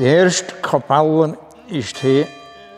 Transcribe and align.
Die 0.00 0.06
erste 0.06 0.54
Kapelle 0.62 1.36
ist 1.68 1.98
hier 1.98 2.26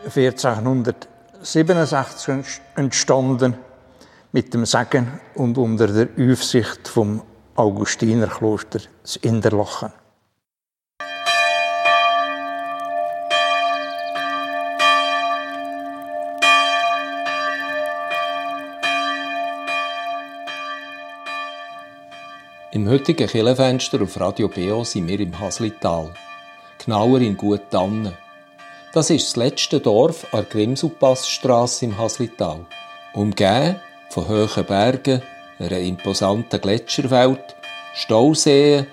1467 0.03 2.59
entstanden 2.75 3.55
mit 4.33 4.53
dem 4.53 4.65
Segen 4.65 5.21
und 5.35 5.57
unter 5.57 5.87
der 5.87 6.09
Aufsicht 6.19 6.85
vom 6.85 7.21
Augustinerkloster 7.55 8.81
Interlachen. 9.21 9.93
Im 22.73 22.89
heutigen 22.89 23.29
Killenfenster 23.29 24.01
auf 24.01 24.19
Radio 24.19 24.49
BO 24.49 24.83
sind 24.83 25.07
wir 25.07 25.21
im 25.21 25.39
Haslital. 25.39 26.11
Genauer 26.85 27.21
in 27.21 27.37
Gut 27.37 27.71
Tannen. 27.71 28.13
Das 28.91 29.09
ist 29.09 29.27
das 29.27 29.37
letzte 29.37 29.79
Dorf 29.79 30.25
an 30.33 30.41
der 30.41 30.49
Grimsupassstrasse 30.49 31.85
im 31.85 31.97
Haslital. 31.97 32.65
Umgeben 33.13 33.79
von 34.09 34.27
hohen 34.27 34.65
Bergen, 34.65 35.21
einer 35.59 35.77
imposanten 35.77 36.59
Gletscherwelt, 36.59 37.55
Stauseen 37.93 38.87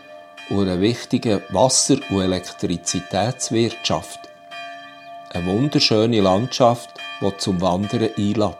und 0.51 0.69
einer 0.69 0.81
wichtigen 0.81 1.43
Wasser- 1.49 1.99
und 2.11 2.21
Elektrizitätswirtschaft. 2.21 4.21
Eine 5.31 5.47
wunderschöne 5.47 6.21
Landschaft, 6.21 6.91
die 7.21 7.37
zum 7.39 7.61
Wandern 7.61 8.11
einlädt. 8.17 8.55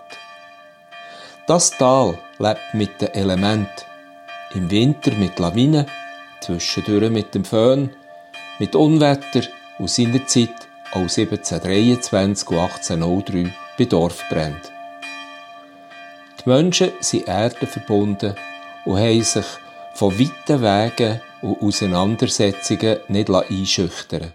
Das 1.47 1.71
Tal 1.71 2.19
lebt 2.41 2.75
mit 2.75 3.01
den 3.01 3.15
Elementen 3.15 3.85
im 4.55 4.69
Winter 4.69 5.13
mit 5.13 5.39
Lawinen, 5.39 5.87
zwischendurch 6.41 7.11
mit 7.11 7.33
dem 7.33 7.45
Föhn, 7.45 7.95
mit 8.61 8.77
Unwetter 8.77 9.43
und 9.79 9.89
seinerzeit 9.89 10.55
auch 10.93 11.09
1723 11.09 12.51
und 12.51 12.59
1803 12.59 13.55
bei 13.79 13.85
Dorfbränden. 13.87 14.61
Die 16.45 16.49
Menschen 16.49 16.91
sind 17.01 17.27
erdenverbunden 17.27 18.35
und 18.85 18.99
haben 18.99 19.23
sich 19.23 19.47
von 19.95 20.19
weiten 20.19 20.63
Wegen 20.63 21.21
und 21.41 21.63
Auseinandersetzungen 21.63 22.99
nicht 23.09 23.31
einschüchtern 23.31 24.35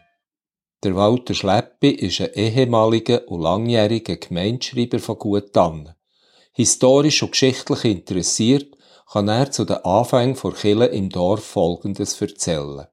Der 0.83 0.95
Walter 0.95 1.35
Schleppi 1.35 1.91
ist 1.91 2.19
ein 2.19 2.33
ehemaliger 2.33 3.27
und 3.27 3.41
langjähriger 3.41 4.15
Gemeindeschreiber 4.15 4.97
von 4.97 5.19
Guttannen. 5.19 5.93
Historisch 6.51 7.21
und 7.21 7.31
geschichtlich 7.31 7.85
interessiert 7.85 8.75
kann 9.11 9.27
er 9.27 9.51
zu 9.51 9.65
den 9.65 9.77
Anfängen 9.85 10.35
der 10.41 10.51
Kille 10.51 10.85
im 10.87 11.09
Dorf 11.09 11.43
Folgendes 11.43 12.19
erzählen. 12.19 12.87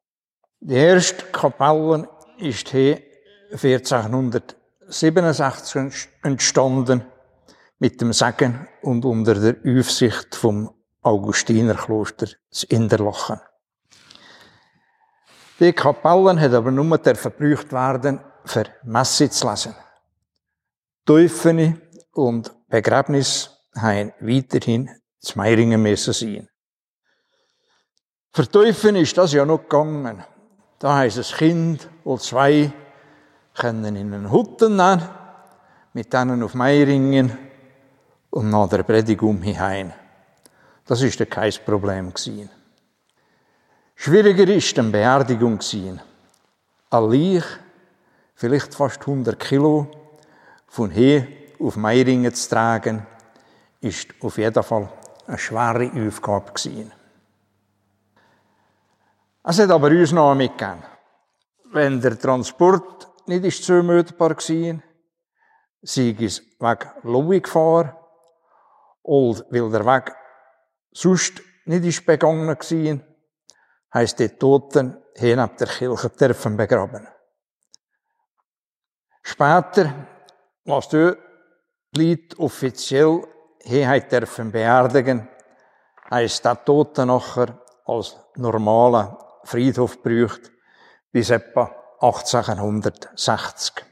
Die 0.64 0.74
erste 0.74 1.24
Kapelle 1.32 2.08
ist 2.38 2.68
hier 2.68 3.02
1467 3.50 6.08
entstanden 6.22 7.04
mit 7.80 8.00
dem 8.00 8.12
Segen 8.12 8.68
und 8.80 9.04
unter 9.04 9.34
der 9.34 9.56
Aufsicht 9.66 10.36
vom 10.36 10.72
Augustinerkloster 11.02 12.28
Interlachen. 12.68 13.40
Die 15.58 15.72
Kapellen 15.72 16.40
hat 16.40 16.54
aber 16.54 16.70
nur 16.70 16.96
verbraucht 16.96 17.72
werden, 17.72 18.20
für 18.44 18.66
Messe 18.84 19.30
zu 19.30 19.50
lesen. 19.50 19.74
Teufel 21.04 21.82
und 22.12 22.52
Begräbnis 22.68 23.50
haben 23.74 24.12
weiterhin 24.20 24.88
zu 25.18 25.38
Meiringen 25.38 25.82
müssen 25.82 26.12
sein. 26.12 26.48
Verteufeln 28.32 28.94
ist 28.94 29.18
das 29.18 29.32
ja 29.32 29.44
noch 29.44 29.62
gegangen. 29.62 30.22
Da 30.82 30.96
heisst 30.96 31.16
es 31.16 31.32
Kind 31.32 31.88
oder 32.02 32.20
zwei 32.20 32.72
können 33.54 33.94
in 33.94 34.12
einen 34.12 34.32
Hutten 34.32 34.74
nehmen, 34.74 35.08
mit 35.92 36.12
denen 36.12 36.42
auf 36.42 36.54
Meiringen 36.54 37.38
und 38.30 38.50
nach 38.50 38.68
der 38.68 38.82
Predigung 38.82 39.40
heim. 39.44 39.92
Das 40.84 41.00
ist 41.02 41.24
kein 41.30 41.52
Problem 41.64 42.12
gewesen. 42.12 42.50
Schwieriger 43.94 44.52
ist 44.52 44.76
die 44.76 44.82
Beerdigung 44.82 45.58
gewesen. 45.58 46.00
Ein 46.90 47.10
Leich, 47.10 47.44
vielleicht 48.34 48.74
fast 48.74 49.02
100 49.02 49.38
Kilo, 49.38 49.86
von 50.66 50.90
hier 50.90 51.28
auf 51.60 51.76
Meiringen 51.76 52.34
zu 52.34 52.50
tragen, 52.50 53.06
ist 53.80 54.08
auf 54.20 54.36
jeden 54.36 54.64
Fall 54.64 54.88
eine 55.28 55.38
schwere 55.38 55.92
Aufgabe 56.08 56.50
gewesen. 56.50 56.90
Es 59.44 59.58
hat 59.58 59.70
aber 59.70 59.88
uns 59.88 60.12
noch 60.12 60.34
mitgegeben. 60.36 60.84
Wenn 61.72 62.00
der 62.00 62.18
Transport 62.18 63.08
nicht 63.26 63.44
ist 63.44 63.64
zumutbar 63.64 64.36
war, 64.36 64.82
sei 65.82 66.16
es 66.20 66.42
wegen 66.60 66.90
Lobbygefahr 67.02 67.98
oder 69.02 69.44
weil 69.50 69.70
der 69.70 69.84
Weg 69.84 70.12
sonst 70.92 71.42
nicht 71.64 71.84
ist 71.84 72.06
begangen 72.06 72.46
war, 72.46 73.00
heisst 73.94 74.20
die 74.20 74.28
Toten 74.28 75.02
hier 75.16 75.36
neben 75.36 75.56
der 75.56 75.66
Kirche 75.66 76.10
dürfen 76.10 76.56
begraben. 76.56 77.08
Später, 79.24 79.92
was 80.64 80.88
dort 80.88 81.18
liegt, 81.96 82.38
offiziell 82.38 83.26
hier 83.62 84.00
dürfen 84.02 84.52
beerdigen, 84.52 85.28
heisst 86.10 86.44
der 86.44 86.64
Tote 86.64 87.06
nachher 87.06 87.58
als 87.86 88.16
normaler 88.36 89.31
Friedhof 89.44 90.02
gebraucht, 90.02 90.50
bis 91.10 91.30
etwa 91.30 91.74
1860. 92.00 93.84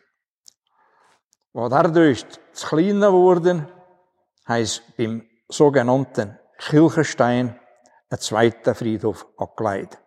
Wo 1.53 1.69
dadurch 1.69 2.25
zu 2.53 2.69
klein 2.69 3.01
geworden, 3.01 3.67
heisst 4.47 4.83
beim 4.97 5.29
sogenannten 5.49 6.39
Kirchenstein 6.59 7.59
ein 8.09 8.19
zweiter 8.19 8.75
Friedhof 8.75 9.27
angelegt. 9.37 9.99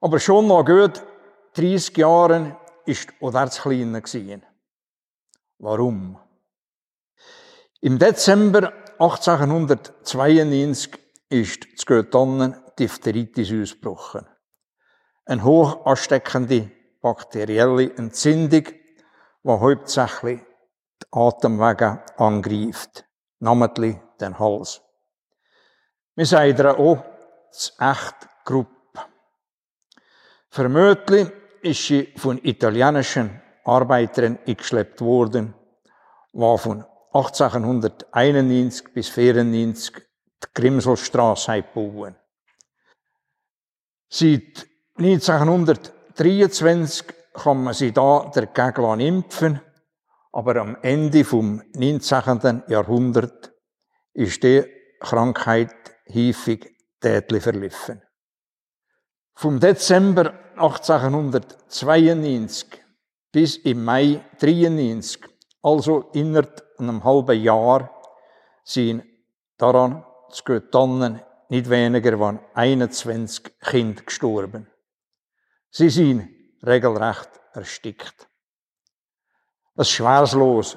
Aber 0.00 0.18
schon 0.18 0.48
nach 0.48 0.64
gut 0.64 1.02
30 1.54 1.96
Jahren 1.96 2.56
ist 2.84 3.12
auch 3.20 3.32
der 3.32 3.50
zu 3.50 3.62
klein 3.62 3.92
gewesen. 3.92 4.44
Warum? 5.58 6.18
Im 7.80 7.98
Dezember 7.98 8.72
1892 8.98 11.05
ist 11.28 11.66
zu 11.76 11.86
Göttannen 11.86 12.56
Diphtheritis 12.78 13.52
ausgebrochen. 13.52 14.26
Eine 15.24 15.42
hoch 15.42 15.84
ansteckende 15.86 16.70
bakterielle 17.00 17.94
Entzündung, 17.96 18.64
die 18.64 19.50
hauptsächlich 19.50 20.40
die 21.02 21.06
Atemwege 21.10 22.04
angreift, 22.16 23.04
namentlich 23.40 23.96
den 24.20 24.38
Hals. 24.38 24.82
Wir 26.14 26.26
sagen 26.26 26.66
auch 26.66 27.04
das 27.50 27.72
echt 27.78 28.28
Gruppe. 28.44 29.00
Vermutlich 30.48 31.30
ist 31.62 31.86
sie 31.86 32.12
von 32.16 32.38
italienischen 32.42 33.42
Arbeitern 33.64 34.38
eingeschleppt 34.46 35.00
worden, 35.00 35.54
die 36.32 36.58
von 36.58 36.84
1891 37.12 38.92
bis 38.92 39.08
1994 39.08 40.05
die 40.42 40.48
Grimselstrasse 40.54 41.62
gebaut. 41.62 42.14
Seit 44.08 44.66
1923 44.98 47.06
kann 47.34 47.64
man 47.64 47.74
sie 47.74 47.92
da 47.92 48.30
dagegen 48.34 49.00
impfen, 49.00 49.60
aber 50.32 50.56
am 50.56 50.78
Ende 50.82 51.24
vom 51.24 51.62
19. 51.74 52.64
Jahrhundert 52.68 53.52
ist 54.12 54.42
die 54.42 54.64
Krankheit 55.00 55.74
häufig 56.12 56.76
tätlich 57.00 57.42
verlaufen. 57.42 58.02
Vom 59.34 59.58
Dezember 59.60 60.32
1892 60.56 62.82
bis 63.30 63.56
im 63.56 63.84
Mai 63.84 64.24
1993, 64.40 65.22
also 65.62 66.08
innerhalb 66.14 66.64
einem 66.78 67.04
halben 67.04 67.42
Jahr 67.42 67.90
sind 68.64 69.04
daran 69.58 70.02
zu 70.36 70.44
Göttannen 70.44 71.20
nicht 71.48 71.70
weniger 71.70 72.20
als 72.20 72.40
21 72.54 73.58
Kinder 73.60 74.02
gestorben. 74.02 74.66
Sie 75.70 75.88
sind 75.90 76.28
regelrecht 76.62 77.30
erstickt. 77.52 78.28
Das 79.74 79.88
ist 79.88 79.94
schwerslos 79.94 80.76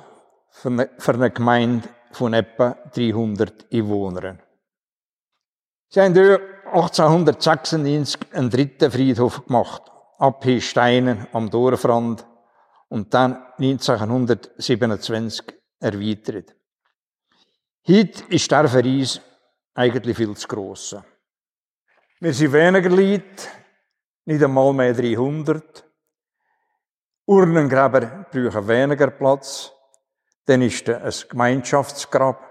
für 0.51 0.87
eine 1.13 1.31
Gemeinde 1.31 1.89
von 2.11 2.33
etwa 2.33 2.71
300 2.93 3.71
Einwohnern. 3.73 4.41
Sie 5.89 6.01
haben 6.01 6.13
dort 6.13 6.41
1896 6.65 8.33
einen 8.33 8.49
dritten 8.49 8.91
Friedhof 8.91 9.45
gemacht, 9.45 9.83
ab 10.17 10.45
Steinen 10.59 11.27
am 11.33 11.49
Dorfrand 11.49 12.25
und 12.89 13.13
dann 13.13 13.43
1927 13.57 15.45
erweitert. 15.79 16.55
Heute 17.87 18.23
ist 18.29 18.51
der 18.51 18.69
uns 18.69 19.21
eigentlich 19.79 20.17
viel 20.17 20.35
zu 20.35 20.45
gross. 20.45 20.93
Wir 22.19 22.33
sind 22.33 22.51
weniger 22.51 22.89
Leute, 22.89 23.47
nicht 24.25 24.43
einmal 24.43 24.73
mehr 24.73 24.93
300. 24.93 25.85
Urnengräber 27.25 28.25
brauchen 28.29 28.67
weniger 28.67 29.09
Platz. 29.09 29.71
Dann 30.45 30.63
ist 30.63 30.85
da 30.85 30.97
ein 30.97 31.13
Gemeinschaftsgrab. 31.29 32.43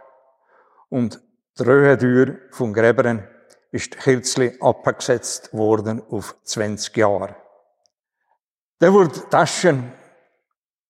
Und 0.88 1.20
die 1.58 1.62
Röhentür 1.64 2.38
vom 2.50 2.72
Gräbern 2.72 3.28
ist 3.72 3.98
kürzlich 3.98 4.62
abgesetzt 4.62 5.52
worden 5.52 6.02
auf 6.08 6.34
20 6.44 6.96
Jahre. 6.96 7.36
Dann 8.78 8.94
wurde 8.94 9.28
Taschen 9.28 9.92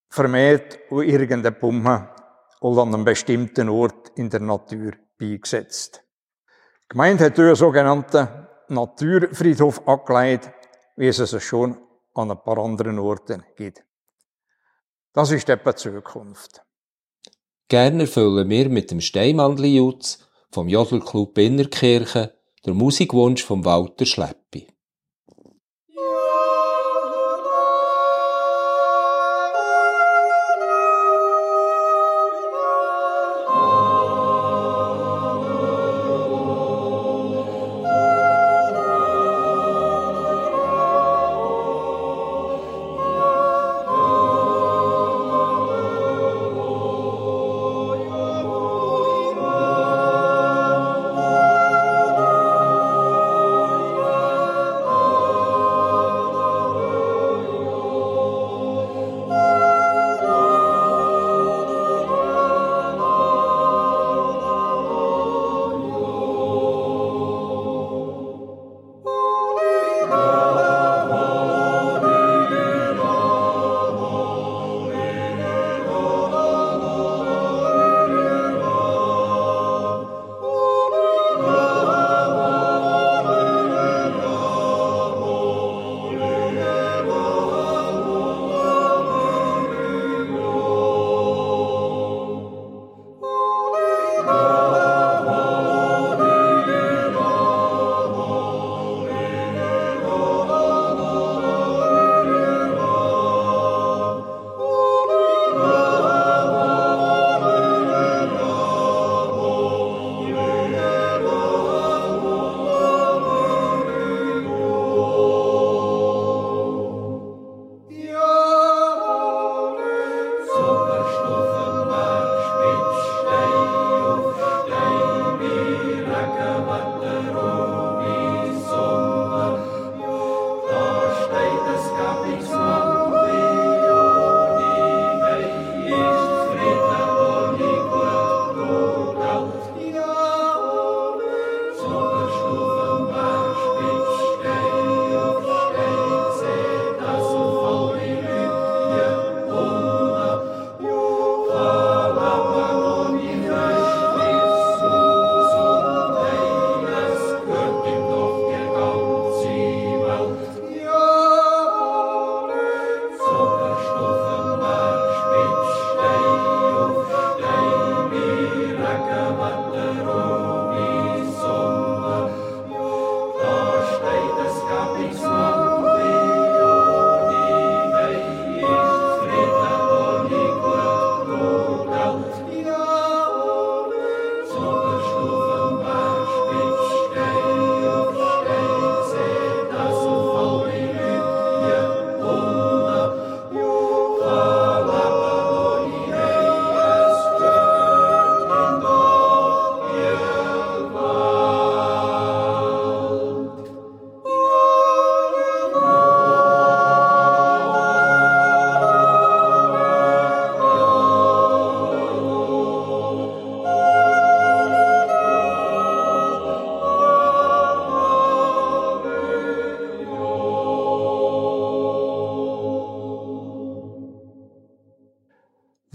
vermehrt 0.09 0.79
an 0.89 1.03
irgendeine 1.03 1.57
Pumme 1.57 2.15
oder 2.61 2.83
an 2.83 2.95
einem 2.95 3.05
bestimmten 3.05 3.69
Ort 3.69 4.13
in 4.15 4.31
der 4.31 4.41
Natur 4.41 4.93
beigesetzt. 5.19 6.05
Die 6.91 6.95
Gemeinde 6.95 7.27
hat 7.27 7.39
einen 7.39 7.55
sogenannten 7.55 8.29
Naturfriedhof 8.69 9.87
angelegt, 9.87 10.51
wie 10.97 11.09
es 11.09 11.19
es 11.19 11.43
schon 11.43 11.77
an 12.15 12.31
ein 12.31 12.43
paar 12.43 12.57
anderen 12.57 12.99
Orten 12.99 13.45
gibt. 13.57 13.85
Das 15.13 15.31
ist 15.31 15.51
etwa 15.51 15.73
die 15.73 15.77
Zukunft. 15.77 16.63
Gerne 17.69 18.05
erfüllen 18.05 18.49
wir 18.49 18.71
mit 18.71 18.91
dem 18.91 19.03
Steinmandli-Jutz 19.03 20.27
vom 20.51 20.67
Jodelclub 20.67 21.37
Innerkirche 21.37 22.35
der 22.65 22.73
Musikwunsch 22.73 23.45
von 23.45 23.67
Walter 23.67 24.07
Schleppi. 24.07 24.67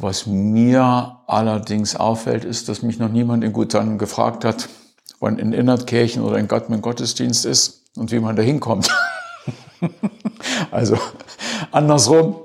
Was 0.03 0.27
mir 0.27 1.21
allerdings 1.27 1.95
auffällt, 1.95 2.43
ist, 2.43 2.67
dass 2.67 2.81
mich 2.81 2.99
noch 2.99 3.07
niemand 3.07 3.41
in 3.41 3.53
Gutan 3.53 3.97
gefragt 3.97 4.43
hat, 4.43 4.67
wann 5.21 5.39
in 5.39 5.53
Innertkirchen 5.53 6.21
oder 6.23 6.37
in 6.39 6.49
Gottman 6.49 6.81
Gottesdienst 6.81 7.45
ist 7.45 7.85
und 7.95 8.11
wie 8.11 8.19
man 8.19 8.35
da 8.35 8.41
hinkommt. 8.41 8.89
also 10.71 10.97
andersrum, 11.71 12.35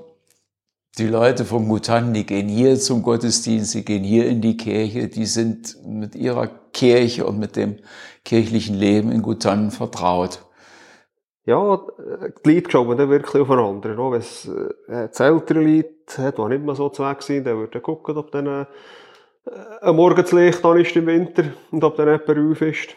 die 0.99 1.09
Leute 1.09 1.45
vom 1.45 1.69
Gutan, 1.69 2.15
die 2.15 2.25
gehen 2.25 2.49
hier 2.49 2.79
zum 2.79 3.03
Gottesdienst, 3.03 3.75
die 3.75 3.85
gehen 3.85 4.05
hier 4.05 4.29
in 4.29 4.41
die 4.41 4.57
Kirche, 4.57 5.09
die 5.09 5.27
sind 5.27 5.85
mit 5.85 6.15
ihrer 6.15 6.47
Kirche 6.47 7.27
und 7.27 7.41
mit 7.41 7.57
dem 7.57 7.79
kirchlichen 8.25 8.77
Leben 8.77 9.11
in 9.11 9.21
Gutan 9.21 9.73
vertraut 9.73 10.45
ja, 11.49 11.87
die 12.45 12.55
Leute 12.55 12.69
glauben 12.69 12.99
dann 12.99 13.09
wirklich 13.09 13.41
aufeinander. 13.41 13.97
Wenn 13.97 14.21
es 14.21 14.47
äh, 14.47 15.09
das 15.09 15.19
ältere 15.19 15.61
Leute 15.61 16.19
hat, 16.19 16.37
die 16.37 16.43
nicht 16.43 16.63
mehr 16.63 16.75
so 16.75 16.91
zu 16.91 17.03
Weg 17.03 17.23
sind, 17.23 17.47
dann 17.47 17.57
würde 17.57 17.81
gucken, 17.81 18.19
ob 18.19 18.31
dann 18.31 18.47
äh, 18.47 18.67
ein 19.81 19.97
Morgenslicht 19.97 20.63
an 20.63 20.79
ist 20.79 20.95
im 20.95 21.07
Winter 21.07 21.45
und 21.71 21.83
ob 21.83 21.97
dann 21.97 22.09
jemand 22.09 22.53
auf 22.53 22.61
ist. 22.61 22.89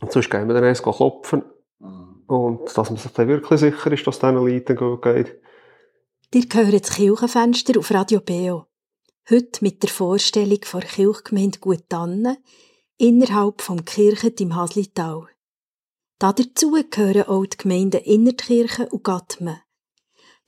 Und 0.00 0.10
sonst 0.10 0.30
gehen 0.30 0.48
wir 0.48 0.54
dann 0.54 0.64
erst 0.64 0.82
klopfen. 0.82 1.44
Mhm. 1.78 2.24
Und 2.26 2.76
dass 2.76 2.90
man 2.90 2.98
sich 2.98 3.12
dann 3.12 3.28
wirklich 3.28 3.60
sicher 3.60 3.92
ist, 3.92 4.04
dass 4.04 4.16
es 4.16 4.20
diesen 4.20 4.34
Leuten 4.34 4.76
gut 4.76 5.02
geht. 5.02 5.40
Ihr 6.34 6.48
gehört 6.48 6.88
das 6.88 6.96
Kirchenfenster 6.96 7.78
auf 7.78 7.92
Radio 7.92 8.20
Beo. 8.20 8.66
Heute 9.30 9.62
mit 9.62 9.80
der 9.84 9.90
Vorstellung 9.90 10.58
von 10.64 10.80
der 10.80 10.90
Kirchgemeinde 10.90 11.60
Gutanne 11.60 12.38
innerhalb 12.98 13.60
vom 13.62 13.84
Kirchen 13.84 14.34
im 14.40 14.56
Haslital. 14.56 15.28
Dazu 16.20 16.72
gehören 16.90 17.28
auch 17.28 17.46
die 17.46 17.56
Gemeinden 17.56 18.02
Innertkirchen 18.02 18.88
und 18.88 19.04
Gatmen. 19.04 19.56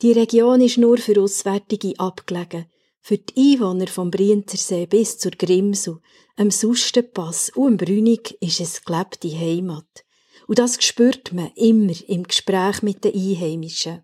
Die 0.03 0.13
Region 0.13 0.61
ist 0.61 0.77
nur 0.77 0.99
für 0.99 1.19
Auswärtige 1.19 1.99
abgelegen. 1.99 2.67
Für 3.01 3.17
die 3.17 3.55
Einwohner 3.55 3.87
vom 3.87 4.11
Brienzersee 4.11 4.85
bis 4.85 5.17
zur 5.17 5.31
Grimsel, 5.31 6.01
am 6.37 6.51
Sustenpass 6.51 7.51
und 7.57 7.67
am 7.67 7.77
Brünig 7.79 8.37
ist 8.43 8.61
es 8.61 8.85
gelebte 8.85 9.31
Heimat. 9.31 10.05
Und 10.47 10.59
das 10.59 10.77
spürt 10.85 11.33
man 11.33 11.51
immer 11.55 11.95
im 12.07 12.25
Gespräch 12.25 12.83
mit 12.83 13.03
den 13.03 13.15
Einheimischen. 13.15 14.03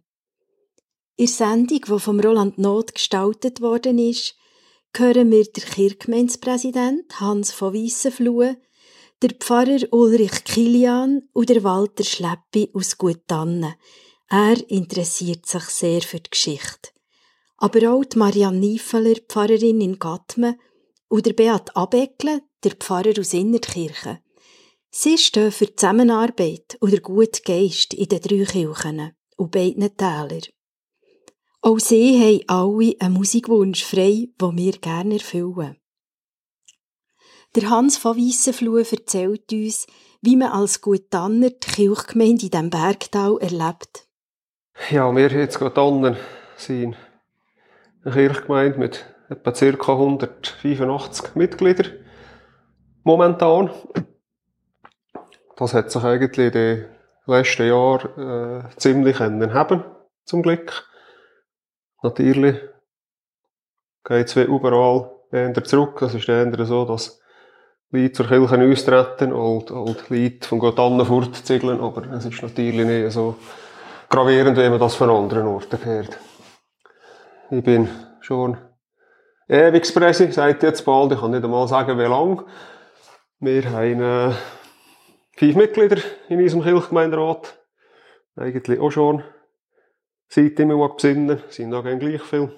In 1.17 1.27
der 1.27 1.35
Sendung, 1.35 1.81
die 1.87 2.01
vom 2.01 2.19
Roland 2.19 2.57
Not 2.57 2.95
gestaltet 2.95 3.61
worden 3.61 3.99
ist, 3.99 4.37
hören 4.97 5.31
wir 5.31 5.45
den 5.45 5.65
Kirchgemeindepräsident 5.65 7.21
Hans 7.21 7.53
von 7.53 7.75
Weissenfluh, 7.75 8.57
der 9.23 9.31
Pfarrer 9.31 9.93
Ulrich 9.93 10.45
Kilian 10.45 11.29
und 11.33 11.49
der 11.49 11.65
Walter 11.65 12.05
Schleppi 12.05 12.71
aus 12.73 12.97
Guttannen. 12.99 13.75
Er 14.29 14.71
interessiert 14.71 15.47
sich 15.47 15.65
sehr 15.65 16.03
für 16.03 16.21
die 16.21 16.31
Geschichte. 16.31 16.91
Aber 17.57 17.93
auch 17.93 18.05
die 18.05 18.19
Marianne 18.19 18.59
Niefeler, 18.59 19.17
Pfarrerin 19.29 19.81
in 19.81 19.99
Gatmen, 19.99 20.61
und 21.09 21.27
der 21.27 21.33
Beat 21.33 21.75
Abeckle, 21.75 22.43
der 22.63 22.73
Pfarrer 22.73 23.19
aus 23.19 23.33
Innertkirchen. 23.33 24.19
Sie 24.91 25.19
stehen 25.19 25.51
für 25.51 25.67
die 25.67 25.77
Zusammenarbeit 25.77 26.77
und 26.81 26.93
den 26.93 27.03
guten 27.03 27.43
Geist 27.45 27.95
in 27.95 28.09
den 28.09 28.21
drei 28.21 28.45
Kirchen 28.45 29.13
und 29.37 29.51
beiden 29.51 29.97
Tälern. 29.97 30.43
Auch 31.61 31.79
sie 31.79 32.21
haben 32.21 32.45
alle 32.47 32.95
einen 33.01 33.15
Musikwunsch 33.15 33.85
frei, 33.85 34.29
den 34.41 34.57
wir 34.57 34.73
gerne 34.73 35.15
erfüllen. 35.15 35.77
Der 37.61 37.71
Hans 37.71 37.97
von 37.97 38.17
Weissenfluh 38.17 38.77
erzählt 38.77 39.53
uns, 39.53 39.89
wie 40.23 40.37
man 40.37 40.53
als 40.53 40.81
Gutanner 40.81 41.51
die 41.51 41.59
Kirchgemeinde 41.59 42.45
in 42.45 42.51
diesem 42.51 42.71
Bergtal 42.71 43.37
erlebt. 43.41 44.07
Ja, 44.91 45.11
wir 45.17 45.27
jetzt 45.27 45.59
Gutanner 45.59 46.17
sind 46.57 46.97
eine 48.05 48.15
Kirchgemeinde 48.15 48.79
mit 48.79 49.13
etwa 49.29 49.51
ca. 49.51 49.93
185 49.93 51.35
Mitgliedern 51.35 51.95
momentan. 53.03 53.71
Das 55.57 55.75
hat 55.75 55.91
sich 55.91 56.05
eigentlich 56.05 56.39
in 56.39 56.53
den 56.53 56.87
letzten 57.27 57.67
Jahren 57.67 58.67
äh, 58.69 58.77
ziemlich 58.77 59.19
haben, 59.19 59.85
zum 60.25 60.43
Glück. 60.43 60.89
Natürlich 62.05 62.57
geht 64.05 64.29
es 64.29 64.37
überall 64.37 65.11
eher 65.33 65.65
zurück. 65.65 66.01
Es 66.03 66.15
ist 66.15 66.29
eher 66.29 66.65
so, 66.65 66.85
dass 66.85 67.21
Leute 67.91 68.13
zur 68.13 68.27
Kirche 68.27 68.71
austreten 68.71 69.33
und, 69.33 69.71
und 69.71 70.11
Leute 70.11 70.47
von 70.47 70.59
Gott 70.59 70.79
an 70.79 71.05
fortziegeln, 71.07 71.81
aber 71.81 72.07
es 72.13 72.27
ist 72.27 72.43
natürlich 72.43 72.87
nicht 72.87 73.13
so 73.13 73.37
gravierend, 74.11 74.59
wie 74.59 74.69
man 74.69 74.79
das 74.79 74.95
von 74.95 75.09
anderen 75.09 75.47
Orten 75.47 75.85
hört. 75.85 76.19
Ich 77.51 77.65
bin 77.65 77.89
schon 78.21 78.59
Ewigspresse, 79.49 80.31
seit 80.33 80.63
jetzt 80.63 80.85
bald, 80.85 81.13
ich 81.13 81.21
kann 81.21 81.31
nicht 81.31 81.45
einmal 81.45 81.67
sagen, 81.67 81.99
wie 81.99 82.03
lang. 82.03 82.45
Wir 83.41 83.71
haben 83.71 84.03
äh, 84.03 84.35
fünf 85.37 85.57
Mitglieder 85.57 86.03
in 86.29 86.43
unserem 86.43 86.63
Kirchgemeinderat. 86.63 87.59
Eigentlich 88.37 88.81
auch 88.81 88.91
schon 88.91 89.23
seit 90.29 90.61
ich 90.61 90.67
mich 90.67 90.93
besinnen 90.93 91.43
sind 91.49 91.71
noch 91.71 91.83
gleich 91.83 92.23
viel. 92.23 92.53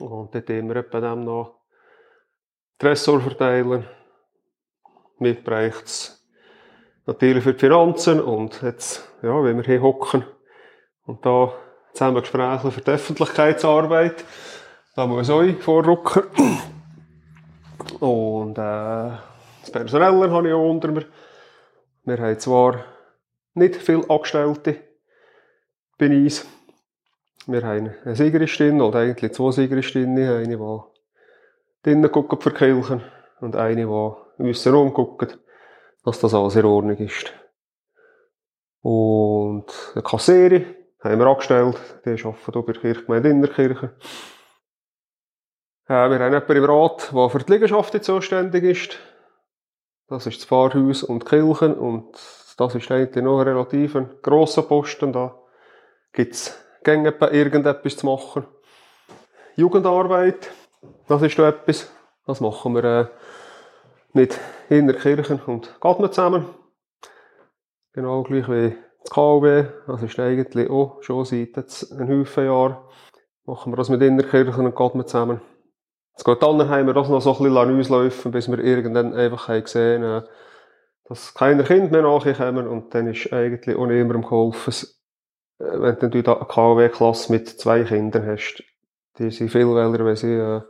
Und 0.00 0.34
dort 0.34 0.50
haben 0.50 0.68
wir 0.68 0.76
etwa 0.76 1.00
dem 1.00 1.24
noch 1.24 1.61
Tresor 2.82 3.20
verteilen. 3.20 3.84
Mit 5.20 5.46
es 5.46 6.20
natürlich 7.06 7.44
für 7.44 7.52
die 7.52 7.60
Finanzen 7.60 8.20
und 8.20 8.60
jetzt, 8.60 9.08
ja, 9.22 9.44
wenn 9.44 9.56
wir 9.56 9.64
hier 9.64 9.80
hocken 9.80 10.24
und 11.06 11.24
da 11.24 11.52
zusammen 11.92 12.20
Gespräche 12.20 12.72
für 12.72 12.80
die 12.80 12.90
Öffentlichkeitsarbeit, 12.90 14.24
da 14.96 15.06
muss 15.06 15.30
euch 15.30 15.62
vorrücken. 15.62 16.24
Und 18.00 18.58
äh, 18.58 19.10
das 19.60 19.70
Personelle 19.70 20.28
habe 20.32 20.48
ich 20.48 20.54
auch 20.54 20.68
unter 20.68 20.88
mir. 20.88 21.04
Wir 22.02 22.18
haben 22.18 22.38
zwar 22.40 22.84
nicht 23.54 23.76
viele 23.76 24.10
Angestellte, 24.10 24.80
bei 25.98 26.08
uns. 26.08 26.44
Wir 27.46 27.62
haben 27.62 27.92
eine 28.04 28.16
Siegeristin, 28.16 28.80
oder 28.80 28.98
eigentlich 28.98 29.32
zwei 29.34 29.52
Siegeristinnen. 29.52 30.18
Eine, 30.18 30.48
die 30.48 30.58
drinnen 31.82 32.10
guckt 32.10 32.42
für 32.42 32.52
Kirchen 32.52 33.02
und 33.40 33.56
eine, 33.56 33.86
die 34.38 34.42
müssen 34.42 34.74
rumgucken, 34.74 35.32
dass 36.04 36.20
das 36.20 36.34
alles 36.34 36.56
in 36.56 36.64
Ordnung 36.64 36.96
ist. 36.98 37.32
Und 38.80 39.66
eine 39.94 40.02
Kassierin 40.02 40.74
haben 41.00 41.18
wir 41.18 41.26
angestellt, 41.26 41.76
die 42.04 42.10
arbeitet 42.10 42.44
hier 42.44 42.62
bei 42.62 42.72
der 42.72 42.80
Kirchgemeinde 42.80 43.28
Innerkirche. 43.28 43.96
Äh, 45.88 46.10
wir 46.10 46.18
haben 46.18 46.32
jemanden 46.32 46.56
im 46.56 46.64
Rat, 46.64 47.12
der 47.12 47.30
für 47.30 47.38
die 47.38 47.52
Liegenschaft 47.52 48.04
zuständig 48.04 48.64
ist. 48.64 48.98
Das 50.08 50.26
ist 50.26 50.38
das 50.38 50.44
Pfarrhaus 50.46 51.02
und 51.02 51.24
die 51.24 51.28
Kirchen 51.28 51.74
und 51.74 52.12
das 52.56 52.74
ist 52.74 52.90
eigentlich 52.90 53.24
noch 53.24 53.40
ein 53.40 53.48
relativ 53.48 53.96
grosser 54.22 54.62
Posten 54.62 55.12
da 55.12 55.38
gibt 56.12 56.34
es 56.34 56.58
irgendetwas 56.84 57.96
zu 57.96 58.06
machen. 58.06 58.46
Jugendarbeit, 59.56 60.50
das 61.08 61.22
ist 61.22 61.38
da 61.38 61.48
etwas. 61.48 61.90
Das 62.26 62.40
machen 62.40 62.74
wir 62.74 62.84
äh, 62.84 63.06
mit 64.12 64.38
Innerkirchen 64.68 65.40
und 65.46 65.80
Gatmen 65.80 66.12
zusammen. 66.12 66.46
Genau 67.92 68.22
gleich 68.22 68.48
wie 68.48 68.76
das 69.00 69.10
KOB. 69.10 69.66
Das 69.86 70.02
ist 70.02 70.18
eigentlich 70.18 70.70
auch 70.70 71.02
schon 71.02 71.24
seit 71.24 71.56
jetzt 71.56 71.92
ein 71.92 72.08
Haufen 72.08 72.46
Jahren. 72.46 72.76
Machen 73.44 73.72
wir 73.72 73.76
das 73.76 73.88
mit 73.88 74.02
Innerkirchen 74.02 74.66
und 74.66 74.76
Gatmen 74.76 75.06
zusammen. 75.06 75.40
Es 76.14 76.24
geht 76.24 76.42
dann 76.42 76.68
haben 76.68 76.86
wir 76.86 76.94
das 76.94 77.08
noch 77.08 77.20
so 77.20 77.32
ein 77.32 77.42
bisschen 77.42 77.80
auslaufen, 77.80 78.32
bis 78.32 78.50
wir 78.50 78.58
irgendwann 78.58 79.14
einfach 79.14 79.48
gesehen 79.48 80.04
haben, 80.04 80.24
äh, 80.24 80.28
dass 81.06 81.34
keine 81.34 81.64
Kinder 81.64 81.90
mehr 81.90 82.02
nachkommen 82.02 82.68
und 82.68 82.94
dann 82.94 83.08
ist 83.08 83.32
eigentlich 83.32 83.76
auch 83.76 83.86
niemandem 83.86 84.22
geholfen, 84.22 84.88
äh, 85.58 85.64
wenn 85.64 86.10
du 86.10 86.18
eine 86.18 86.46
KW-Klasse 86.46 87.32
mit 87.32 87.48
zwei 87.48 87.84
Kindern 87.84 88.26
hast, 88.26 88.62
die 89.22 89.30
sind 89.30 89.50
viel 89.50 89.72
wälder, 89.74 90.04
wenn 90.04 90.16
sie 90.16 90.32
äh, 90.32 90.60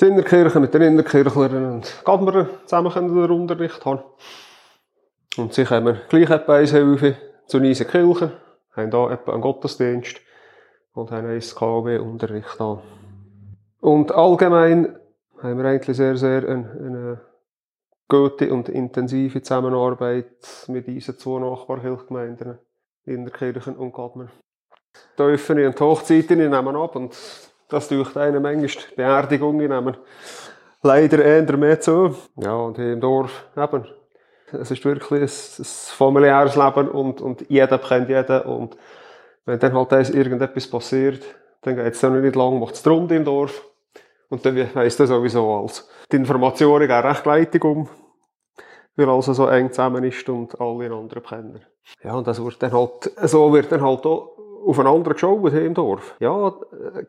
in 0.00 0.08
Innerkirche 0.08 0.60
mit 0.60 0.74
den 0.74 0.82
Innerkirchlern 0.82 1.72
und 1.72 2.02
Gadmer 2.04 2.48
zusammen 2.64 2.92
können 2.92 3.14
den 3.14 3.30
Unterricht 3.30 3.84
haben. 3.84 4.02
Und 5.36 5.52
sie 5.54 5.64
kommen 5.64 6.00
gleich 6.08 6.30
etwa 6.30 6.56
eins 6.56 6.70
Hilfe 6.70 7.16
zu 7.46 7.58
unseren 7.58 7.88
Kirchen, 7.88 8.32
haben 8.72 8.90
da 8.90 9.10
etwa 9.10 9.32
einen 9.32 9.42
Gottesdienst 9.42 10.20
und 10.92 11.10
haben 11.10 11.26
einen 11.26 11.40
KW-Unterricht 11.40 12.60
an. 12.60 12.80
Und 13.80 14.12
allgemein 14.12 14.96
haben 15.42 15.58
wir 15.58 15.64
eigentlich 15.64 15.96
sehr, 15.96 16.16
sehr 16.16 16.48
eine, 16.48 16.70
eine 16.70 17.20
gute 18.08 18.52
und 18.52 18.68
intensive 18.68 19.42
Zusammenarbeit 19.42 20.66
mit 20.68 20.86
unseren 20.88 21.18
zwei 21.18 21.40
Nachbarkirchgemeinden 21.40 22.58
in 23.04 23.24
der 23.24 23.32
Kirche 23.32 23.72
und 23.72 23.92
Gadmen. 23.92 24.30
Die 25.18 25.22
Öffnen 25.22 25.66
und 25.66 25.80
Hochzeiten 25.80 26.38
nehmen 26.38 26.76
ab 26.76 26.96
und 26.96 27.16
das 27.68 27.88
durch 27.88 28.16
eine 28.16 28.40
Menge 28.40 28.68
Beerdigungen 28.96 29.58
nehmen 29.58 29.96
leider 30.84 31.24
eher 31.24 31.56
mehr 31.56 31.80
zu. 31.80 32.14
Ja, 32.36 32.54
und 32.54 32.76
hier 32.76 32.92
im 32.92 33.00
Dorf 33.00 33.46
eben. 33.56 33.86
Es 34.52 34.70
ist 34.70 34.84
wirklich 34.84 35.22
ein, 35.22 35.64
ein 35.64 35.64
familiäres 35.64 36.54
Leben 36.54 36.88
und, 36.88 37.20
und 37.20 37.44
jeder 37.48 37.78
kennt 37.78 38.08
jeden 38.08 38.42
und 38.42 38.76
wenn 39.46 39.58
dann 39.58 39.74
halt 39.74 40.10
irgendetwas 40.10 40.70
passiert, 40.70 41.22
dann 41.62 41.76
geht 41.76 41.94
es 41.94 42.00
dann 42.00 42.20
nicht 42.20 42.36
lang, 42.36 42.60
macht 42.60 42.74
es 42.74 42.86
rund 42.86 43.10
im 43.10 43.24
Dorf 43.24 43.66
und 44.28 44.44
dann 44.46 44.74
heisst 44.74 45.00
das 45.00 45.08
sowieso 45.08 45.52
alles. 45.52 45.88
Die 46.12 46.16
Informationen 46.16 46.86
gehen 46.86 47.00
recht 47.00 47.26
leitig 47.26 47.64
um, 47.64 47.88
weil 48.96 49.08
alles 49.08 49.26
so 49.26 49.48
eng 49.48 49.70
zusammen 49.70 50.04
ist 50.04 50.28
und 50.28 50.58
alle 50.60 50.94
anderen 50.94 51.22
kennen. 51.22 51.64
Ja, 52.02 52.14
und 52.14 52.26
das 52.26 52.42
wird 52.42 52.62
dann 52.62 52.72
halt, 52.72 53.10
so 53.22 53.52
wird 53.52 53.72
dann 53.72 53.82
halt 53.82 54.06
auch 54.06 54.33
aufeinander 54.66 55.12
geschaut 55.12 55.50
hier 55.50 55.64
im 55.64 55.74
Dorf. 55.74 56.14
Ja, 56.20 56.54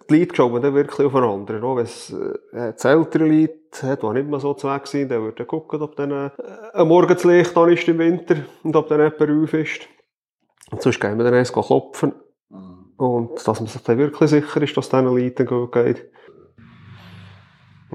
die 0.10 0.20
Leute 0.20 0.36
schauen 0.36 0.62
dann 0.62 0.74
wirklich 0.74 1.06
aufeinander. 1.06 1.62
Wenn 1.62 1.84
es 1.84 2.14
äh, 2.54 2.74
ältere 2.88 3.26
Leute 3.26 3.60
hat, 3.84 4.04
die 4.04 4.10
nicht 4.10 4.30
mehr 4.30 4.40
so 4.40 4.54
zu 4.54 4.68
weg 4.68 4.88
sind, 4.88 5.12
dann 5.12 5.24
wird 5.24 5.40
dann 5.40 5.48
gucken, 5.48 5.82
ob 5.82 5.96
dann 5.96 6.12
äh, 6.12 6.30
ein 6.74 6.88
Morgenslicht 6.88 7.56
an 7.56 7.72
ist 7.72 7.88
im 7.88 8.00
Winter 8.00 8.36
und 8.64 8.76
ob 8.76 8.88
dann 8.88 9.00
jemand 9.00 9.44
auf 9.44 9.54
ist. 9.54 9.88
Und 10.72 10.82
sonst 10.82 11.00
gehen 11.00 11.18
wir 11.18 11.24
dann 11.24 11.34
erst 11.34 11.54
klopfen. 11.54 12.14
Und 12.98 13.36
dass 13.46 13.60
man 13.60 13.68
sich 13.68 13.82
dann 13.84 13.98
wirklich 13.98 14.30
sicher 14.30 14.62
ist, 14.62 14.78
dass 14.78 14.86
es 14.86 14.92
diesen 14.92 15.06
Leuten 15.06 15.46
gut 15.46 15.72
geht. 15.72 16.10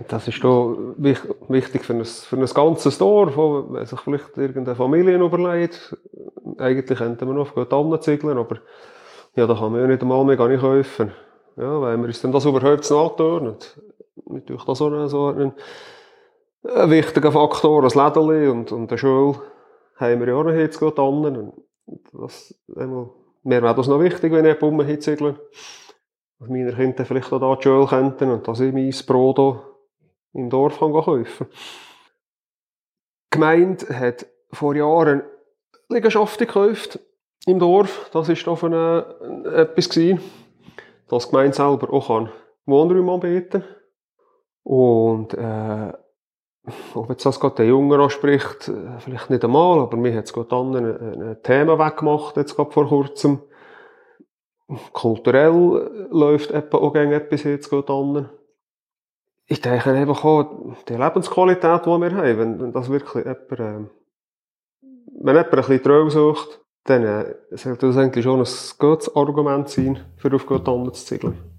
Das 0.08 0.28
ist 0.28 0.42
da 0.42 0.74
wichtig 0.96 1.84
für 1.84 1.94
ein, 1.94 2.04
für 2.04 2.36
ein 2.36 2.46
ganzes 2.46 2.98
Dorf, 2.98 3.36
wenn 3.36 3.86
sich 3.86 4.00
vielleicht 4.00 4.36
irgendeine 4.36 4.76
Familie 4.76 5.18
überlegt. 5.18 5.96
Eigentlich 6.58 6.98
könnte 6.98 7.26
man 7.26 7.36
noch 7.36 7.56
auf 7.56 7.68
Tannen 7.68 8.00
ziegeln, 8.00 8.38
aber 8.38 8.60
ja, 9.34 9.46
da 9.46 9.54
kann 9.54 9.72
man 9.72 9.80
ja 9.80 9.86
nicht 9.86 10.02
einmal 10.02 10.24
mehr 10.24 10.36
gar 10.36 10.48
nicht 10.48 10.60
kaufen. 10.60 11.12
Ja, 11.56 11.80
weil 11.80 11.96
wir 11.98 12.06
uns 12.06 12.20
dann 12.20 12.32
das 12.32 12.44
überhaupt. 12.44 12.90
Und 12.90 13.76
natürlich 14.26 14.64
das 14.64 14.80
auch 14.80 15.06
so 15.08 15.26
ein, 15.26 15.52
ein 16.62 16.90
wichtiger 16.90 17.32
Faktor, 17.32 17.84
ein 17.84 17.90
Lädeli 17.90 18.48
und, 18.48 18.72
und 18.72 18.90
eine 18.90 18.98
Schule 18.98 19.40
haben 19.96 20.20
wir 20.20 20.28
ja 20.28 20.34
auch 20.34 20.44
noch 20.44 20.52
jetzt 20.52 20.80
gut 20.80 20.98
an. 20.98 21.52
Das 22.12 22.54
einmal 22.76 23.10
Mir 23.42 23.62
wäre 23.62 23.74
das 23.74 23.88
noch 23.88 24.00
wichtig, 24.00 24.32
wenn 24.32 24.44
ich 24.44 24.58
Bumme 24.58 24.84
hinziegle. 24.84 25.40
Dass 26.38 26.48
meine 26.48 26.74
Kinder 26.74 27.04
vielleicht 27.04 27.32
auch 27.32 27.40
da 27.40 27.56
die 27.56 27.62
Schule 27.62 27.86
könnten 27.86 28.30
und 28.30 28.46
dass 28.46 28.60
ich 28.60 28.72
mein 28.72 28.94
Brot 29.06 29.36
hier 29.36 29.62
im 30.34 30.50
Dorf 30.50 30.78
kann 30.78 30.92
kaufen 30.92 31.24
kann. 31.24 31.46
Die 33.26 33.30
Gemeinde 33.30 33.98
hat 33.98 34.26
vor 34.52 34.74
Jahren 34.74 35.22
Liegenschaften 35.88 36.46
gekauft 36.46 36.98
im 37.46 37.58
Dorf. 37.58 38.10
Das 38.12 38.28
war 38.28 38.36
doch 38.36 38.62
eine, 38.62 39.44
etwas 39.54 39.88
gewesen, 39.88 40.20
dass 41.08 41.24
die 41.26 41.30
Gemeinde 41.30 41.56
selber 41.56 41.92
auch 41.92 42.08
kann 42.08 42.30
Wohnräume 42.66 43.12
anbieten 43.12 43.64
Und 44.62 45.34
äh, 45.34 45.92
ob 46.94 47.10
jetzt 47.10 47.26
das 47.26 47.40
gerade 47.40 47.56
der 47.56 47.66
Junge 47.66 47.98
anspricht, 47.98 48.68
äh, 48.68 48.98
vielleicht 49.00 49.30
nicht 49.30 49.44
einmal, 49.44 49.80
aber 49.80 49.96
mir 49.96 50.14
hat 50.14 50.26
es 50.26 50.32
gerade 50.32 50.48
dann 50.48 50.74
ein 50.76 51.42
Thema 51.42 51.78
weggemacht, 51.78 52.36
jetzt 52.36 52.54
gerade 52.54 52.70
vor 52.70 52.88
kurzem. 52.88 53.42
Kulturell 54.92 56.08
läuft 56.10 56.54
auch 56.54 56.92
gegen 56.92 57.10
etwas 57.10 57.42
jetzt 57.42 57.70
gerade 57.70 57.92
an. 57.92 58.30
Ich 59.46 59.60
denke 59.60 59.90
einfach 59.90 60.24
auch, 60.24 60.76
die 60.88 60.94
Lebensqualität, 60.94 61.84
die 61.84 61.88
wir 61.88 62.14
haben, 62.14 62.38
wenn, 62.38 62.60
wenn 62.60 62.72
das 62.72 62.88
wirklich 62.88 63.24
jemand, 63.24 63.50
äh, 63.50 63.90
wenn 64.80 65.36
jemand 65.36 65.52
ein 65.54 65.56
bisschen 65.56 65.82
Traum 65.82 66.10
sucht, 66.10 66.60
dann 66.84 67.04
äh, 67.04 67.34
sollte 67.50 67.86
das 67.86 67.96
eigentlich 67.96 68.24
schon 68.24 68.40
ein 68.40 68.48
gutes 68.78 69.14
Argument 69.14 69.68
sein, 69.68 70.00
für 70.16 70.34
auf 70.34 70.46
Gott 70.46 70.66
zu 70.66 71.04
ziegeln. 71.04 71.49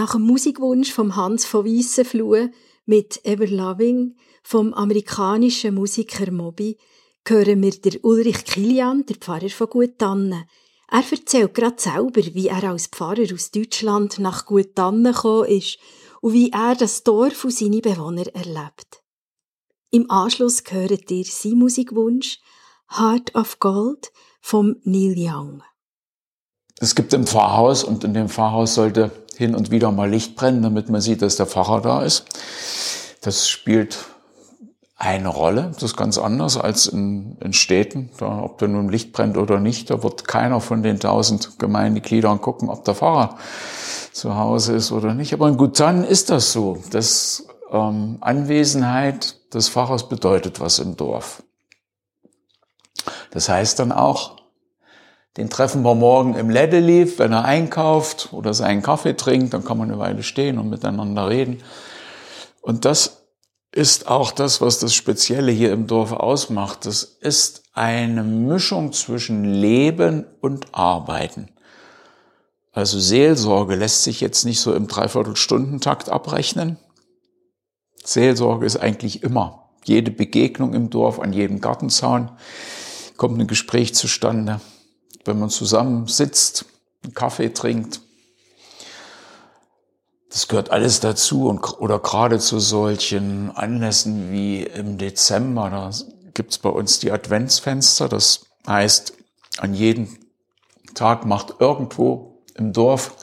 Nach 0.00 0.12
dem 0.12 0.22
Musikwunsch 0.22 0.94
von 0.94 1.14
Hans 1.14 1.44
von 1.44 1.66
Weissenfluh 1.66 2.48
mit 2.86 3.22
Ever 3.26 3.46
Loving 3.46 4.16
vom 4.42 4.72
amerikanischen 4.72 5.74
Musiker 5.74 6.30
Moby 6.30 6.78
hören 7.28 7.62
wir 7.62 7.72
der 7.72 8.02
Ulrich 8.02 8.46
Kilian, 8.46 9.04
der 9.04 9.16
Pfarrer 9.16 9.50
von 9.50 9.68
Guttannen. 9.68 10.46
Er 10.90 11.04
erzählt 11.12 11.52
gerade 11.52 11.78
selber, 11.78 12.22
wie 12.32 12.48
er 12.48 12.64
als 12.64 12.86
Pfarrer 12.86 13.30
aus 13.34 13.50
Deutschland 13.50 14.18
nach 14.18 14.46
Guttannen 14.46 15.12
gekommen 15.12 15.50
ist 15.50 15.76
und 16.22 16.32
wie 16.32 16.50
er 16.50 16.76
das 16.76 17.02
Dorf 17.02 17.44
und 17.44 17.52
seine 17.52 17.82
Bewohner 17.82 18.26
erlebt. 18.34 19.02
Im 19.90 20.10
Anschluss 20.10 20.62
höret 20.66 21.10
ihr 21.10 21.26
sein 21.26 21.58
Musikwunsch 21.58 22.38
Heart 22.96 23.34
of 23.34 23.58
Gold 23.58 24.12
vom 24.40 24.76
Neil 24.84 25.14
Young. 25.18 25.62
Es 26.78 26.94
gibt 26.94 27.12
ein 27.12 27.26
Pfarrhaus 27.26 27.84
und 27.84 28.04
in 28.04 28.14
dem 28.14 28.30
Pfarrhaus 28.30 28.74
sollte 28.74 29.12
hin 29.40 29.54
und 29.54 29.70
wieder 29.70 29.90
mal 29.90 30.08
Licht 30.08 30.36
brennen, 30.36 30.60
damit 30.60 30.90
man 30.90 31.00
sieht, 31.00 31.22
dass 31.22 31.36
der 31.36 31.46
Pfarrer 31.46 31.80
da 31.80 32.02
ist. 32.02 32.26
Das 33.22 33.48
spielt 33.48 33.96
eine 34.96 35.28
Rolle. 35.28 35.70
Das 35.72 35.82
ist 35.82 35.96
ganz 35.96 36.18
anders 36.18 36.58
als 36.58 36.86
in, 36.86 37.38
in 37.40 37.54
Städten. 37.54 38.10
Da, 38.18 38.42
ob 38.42 38.58
da 38.58 38.68
nun 38.68 38.90
Licht 38.90 39.12
brennt 39.12 39.38
oder 39.38 39.58
nicht, 39.58 39.88
da 39.88 40.02
wird 40.02 40.28
keiner 40.28 40.60
von 40.60 40.82
den 40.82 41.00
tausend 41.00 41.58
Gemeindegliedern 41.58 42.42
gucken, 42.42 42.68
ob 42.68 42.84
der 42.84 42.94
Pfarrer 42.94 43.38
zu 44.12 44.36
Hause 44.36 44.74
ist 44.74 44.92
oder 44.92 45.14
nicht. 45.14 45.32
Aber 45.32 45.48
in 45.48 45.56
Gutan 45.56 46.04
ist 46.04 46.28
das 46.28 46.52
so. 46.52 46.76
Das 46.90 47.46
ähm, 47.72 48.18
Anwesenheit 48.20 49.36
des 49.54 49.70
Pfarrers 49.70 50.06
bedeutet 50.10 50.60
was 50.60 50.78
im 50.78 50.98
Dorf. 50.98 51.42
Das 53.30 53.48
heißt 53.48 53.78
dann 53.78 53.90
auch, 53.90 54.39
den 55.36 55.48
treffen 55.48 55.82
wir 55.82 55.94
morgen 55.94 56.34
im 56.34 56.50
Lädeli, 56.50 57.18
wenn 57.18 57.32
er 57.32 57.44
einkauft 57.44 58.30
oder 58.32 58.52
seinen 58.52 58.82
Kaffee 58.82 59.16
trinkt, 59.16 59.54
dann 59.54 59.64
kann 59.64 59.78
man 59.78 59.88
eine 59.88 59.98
Weile 59.98 60.22
stehen 60.22 60.58
und 60.58 60.70
miteinander 60.70 61.28
reden. 61.28 61.62
Und 62.62 62.84
das 62.84 63.24
ist 63.72 64.08
auch 64.08 64.32
das, 64.32 64.60
was 64.60 64.80
das 64.80 64.94
Spezielle 64.94 65.52
hier 65.52 65.72
im 65.72 65.86
Dorf 65.86 66.12
ausmacht. 66.12 66.84
Das 66.86 67.04
ist 67.04 67.62
eine 67.72 68.24
Mischung 68.24 68.92
zwischen 68.92 69.44
Leben 69.44 70.26
und 70.40 70.74
Arbeiten. 70.74 71.48
Also 72.72 72.98
Seelsorge 72.98 73.76
lässt 73.76 74.02
sich 74.02 74.20
jetzt 74.20 74.44
nicht 74.44 74.60
so 74.60 74.74
im 74.74 74.88
Dreiviertelstundentakt 74.88 76.08
abrechnen. 76.08 76.76
Seelsorge 78.02 78.66
ist 78.66 78.76
eigentlich 78.76 79.22
immer. 79.22 79.70
Jede 79.84 80.10
Begegnung 80.10 80.74
im 80.74 80.90
Dorf, 80.90 81.20
an 81.20 81.32
jedem 81.32 81.60
Gartenzaun 81.60 82.32
kommt 83.16 83.38
ein 83.38 83.46
Gespräch 83.46 83.94
zustande 83.94 84.60
wenn 85.24 85.38
man 85.38 85.50
zusammen 85.50 86.06
sitzt, 86.06 86.64
einen 87.02 87.14
Kaffee 87.14 87.50
trinkt. 87.50 88.00
Das 90.30 90.46
gehört 90.46 90.70
alles 90.70 91.00
dazu 91.00 91.48
und, 91.48 91.80
oder 91.80 91.98
gerade 91.98 92.38
zu 92.38 92.60
solchen 92.60 93.50
Anlässen 93.50 94.30
wie 94.30 94.62
im 94.62 94.96
Dezember, 94.96 95.70
da 95.70 95.90
gibt's 96.34 96.58
bei 96.58 96.68
uns 96.68 97.00
die 97.00 97.10
Adventsfenster. 97.10 98.08
Das 98.08 98.46
heißt, 98.66 99.14
an 99.58 99.74
jedem 99.74 100.08
Tag 100.94 101.26
macht 101.26 101.56
irgendwo 101.58 102.42
im 102.54 102.72
Dorf 102.72 103.16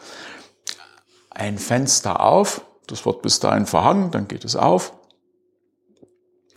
ein 1.29 1.57
Fenster 1.57 2.21
auf. 2.21 2.61
Das 2.87 3.05
wird 3.05 3.21
bis 3.21 3.39
dahin 3.39 3.65
verhangen, 3.65 4.11
dann 4.11 4.27
geht 4.27 4.43
es 4.43 4.55
auf. 4.55 4.93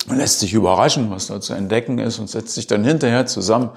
Man 0.06 0.18
lässt 0.18 0.40
sich 0.40 0.52
überraschen, 0.52 1.10
was 1.10 1.26
da 1.26 1.40
zu 1.40 1.52
entdecken 1.52 1.98
ist 1.98 2.18
und 2.18 2.28
setzt 2.28 2.54
sich 2.54 2.66
dann 2.66 2.84
hinterher 2.84 3.26
zusammen 3.26 3.70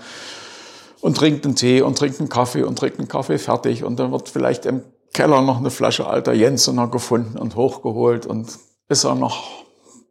und 1.03 1.17
trinkt 1.17 1.45
einen 1.45 1.55
Tee 1.55 1.81
und 1.81 1.97
trinkt 1.97 2.21
einen 2.21 2.29
Kaffee 2.29 2.63
und 2.63 2.79
trinkt 2.79 2.97
einen 2.97 3.09
Kaffee 3.09 3.37
fertig 3.37 3.83
und 3.83 3.99
dann 3.99 4.13
wird 4.13 4.29
vielleicht 4.29 4.65
im 4.65 4.83
Keller 5.13 5.41
noch 5.41 5.57
eine 5.57 5.69
Flasche 5.69 6.07
alter 6.07 6.31
Jensener 6.31 6.87
gefunden 6.87 7.37
und 7.37 7.57
hochgeholt 7.57 8.25
und 8.25 8.57
ist 8.87 9.03
er 9.03 9.13
noch 9.13 9.65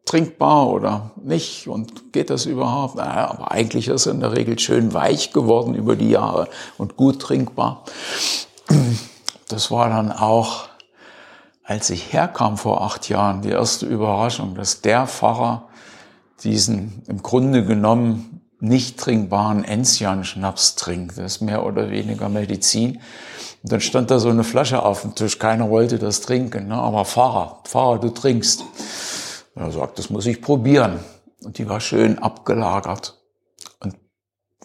trinkbar 0.05 0.69
oder 0.69 1.13
nicht 1.25 1.67
und 1.67 2.13
geht 2.13 2.29
das 2.29 2.45
überhaupt? 2.45 2.97
Naja, 2.97 3.31
aber 3.31 3.51
eigentlich 3.53 3.89
ist 3.89 4.05
er 4.05 4.13
in 4.13 4.21
der 4.21 4.37
Regel 4.37 4.59
schön 4.59 4.93
weich 4.93 5.33
geworden 5.33 5.75
über 5.75 5.97
die 5.97 6.11
Jahre 6.11 6.49
und 6.77 6.99
gut 6.99 7.21
trinkbar. 7.23 7.85
Das 9.49 9.71
war 9.71 9.89
dann 9.89 10.13
auch, 10.13 10.69
als 11.65 11.89
ich 11.89 12.13
herkam 12.13 12.59
vor 12.59 12.83
acht 12.83 13.09
Jahren, 13.09 13.41
die 13.41 13.49
erste 13.49 13.87
Überraschung, 13.87 14.55
dass 14.55 14.83
der 14.83 15.07
Pfarrer 15.07 15.69
diesen 16.45 17.03
im 17.07 17.23
Grunde 17.23 17.65
genommen 17.65 18.42
nicht 18.63 18.99
trinkbaren 18.99 19.65
Enzian-Schnaps 19.65 20.77
trinkt. 20.77 21.19
Das 21.19 21.35
ist 21.35 21.41
mehr 21.41 21.67
oder 21.67 21.91
weniger 21.91 22.29
Medizin. 22.29 23.01
Und 23.63 23.73
dann 23.73 23.81
stand 23.81 24.11
da 24.13 24.21
so 24.21 24.29
eine 24.29 24.45
Flasche 24.45 24.85
auf 24.85 25.03
dem 25.03 25.17
Tisch. 25.17 25.41
Keiner 25.41 25.69
wollte 25.69 25.99
das 25.99 26.21
trinken. 26.21 26.69
Ne? 26.69 26.77
Aber 26.77 27.05
Pfarrer, 27.05 27.61
Pfarrer, 27.65 27.99
du 27.99 28.11
trinkst. 28.11 28.63
er 29.57 29.73
sagt, 29.73 29.99
das 29.99 30.11
muss 30.11 30.27
ich 30.27 30.41
probieren. 30.41 31.01
Und 31.43 31.59
die 31.59 31.69
war 31.69 31.81
schön 31.81 32.21
abgelagert 32.21 33.21
und 33.81 33.97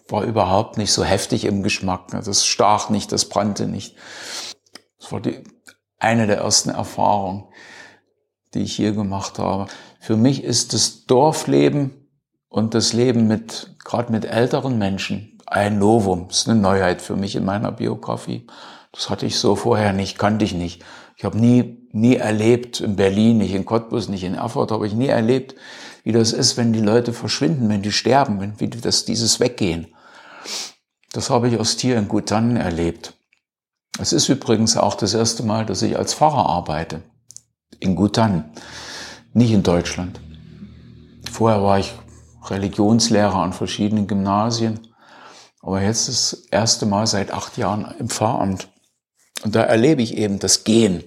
war 0.09 0.23
überhaupt 0.23 0.77
nicht 0.77 0.93
so 0.93 1.03
heftig 1.03 1.45
im 1.45 1.63
Geschmack. 1.63 2.13
Ne? 2.13 2.21
Das 2.23 2.45
stach 2.45 2.91
nicht, 2.91 3.11
das 3.11 3.25
brannte 3.25 3.65
nicht. 3.65 3.95
Das 4.99 5.11
war 5.11 5.21
die, 5.21 5.43
eine 5.97 6.27
der 6.27 6.37
ersten 6.37 6.69
Erfahrungen, 6.69 7.45
die 8.53 8.61
ich 8.61 8.75
hier 8.75 8.91
gemacht 8.91 9.39
habe. 9.39 9.65
Für 9.99 10.17
mich 10.17 10.43
ist 10.43 10.73
das 10.73 11.07
Dorfleben 11.07 11.96
und 12.57 12.73
das 12.73 12.91
Leben 12.91 13.27
mit, 13.27 13.75
gerade 13.85 14.11
mit 14.11 14.25
älteren 14.25 14.79
Menschen, 14.79 15.37
ein 15.45 15.77
Novum. 15.77 16.27
Ist 16.29 16.49
eine 16.49 16.59
Neuheit 16.59 17.03
für 17.03 17.15
mich 17.15 17.35
in 17.35 17.45
meiner 17.45 17.71
Biografie. 17.71 18.47
Das 18.91 19.11
hatte 19.11 19.27
ich 19.27 19.37
so 19.37 19.55
vorher 19.55 19.93
nicht, 19.93 20.17
kannte 20.17 20.43
ich 20.43 20.55
nicht. 20.55 20.83
Ich 21.15 21.23
habe 21.23 21.37
nie, 21.37 21.87
nie 21.91 22.15
erlebt, 22.15 22.79
in 22.79 22.95
Berlin, 22.95 23.37
nicht 23.37 23.53
in 23.53 23.65
Cottbus, 23.65 24.09
nicht 24.09 24.23
in 24.23 24.33
Erfurt, 24.33 24.71
habe 24.71 24.87
ich 24.87 24.93
nie 24.93 25.05
erlebt, 25.05 25.53
wie 26.03 26.11
das 26.11 26.33
ist, 26.33 26.57
wenn 26.57 26.73
die 26.73 26.81
Leute 26.81 27.13
verschwinden, 27.13 27.69
wenn 27.69 27.83
die 27.83 27.91
sterben, 27.91 28.39
wenn, 28.39 28.59
wie 28.59 28.69
das, 28.69 29.05
dieses 29.05 29.39
Weggehen. 29.39 29.87
Das 31.13 31.29
habe 31.29 31.49
ich 31.49 31.53
erst 31.53 31.79
hier 31.79 31.97
in 31.97 32.07
Gutannen 32.07 32.57
erlebt. 32.57 33.13
Es 33.99 34.13
ist 34.13 34.29
übrigens 34.29 34.77
auch 34.77 34.95
das 34.95 35.13
erste 35.13 35.43
Mal, 35.43 35.67
dass 35.67 35.83
ich 35.83 35.95
als 35.95 36.15
Pfarrer 36.15 36.47
arbeite. 36.47 37.03
In 37.79 37.95
Gutannen. 37.95 38.45
Nicht 39.33 39.51
in 39.51 39.61
Deutschland. 39.61 40.19
Vorher 41.31 41.61
war 41.61 41.77
ich 41.77 41.93
Religionslehrer 42.49 43.35
an 43.35 43.53
verschiedenen 43.53 44.07
Gymnasien. 44.07 44.79
Aber 45.61 45.81
jetzt 45.81 46.07
das 46.07 46.33
erste 46.51 46.85
Mal 46.85 47.07
seit 47.07 47.31
acht 47.31 47.57
Jahren 47.57 47.93
im 47.99 48.09
Pfarramt. 48.09 48.69
Und 49.43 49.55
da 49.55 49.63
erlebe 49.63 50.01
ich 50.01 50.17
eben 50.17 50.39
das 50.39 50.63
Gehen. 50.63 51.03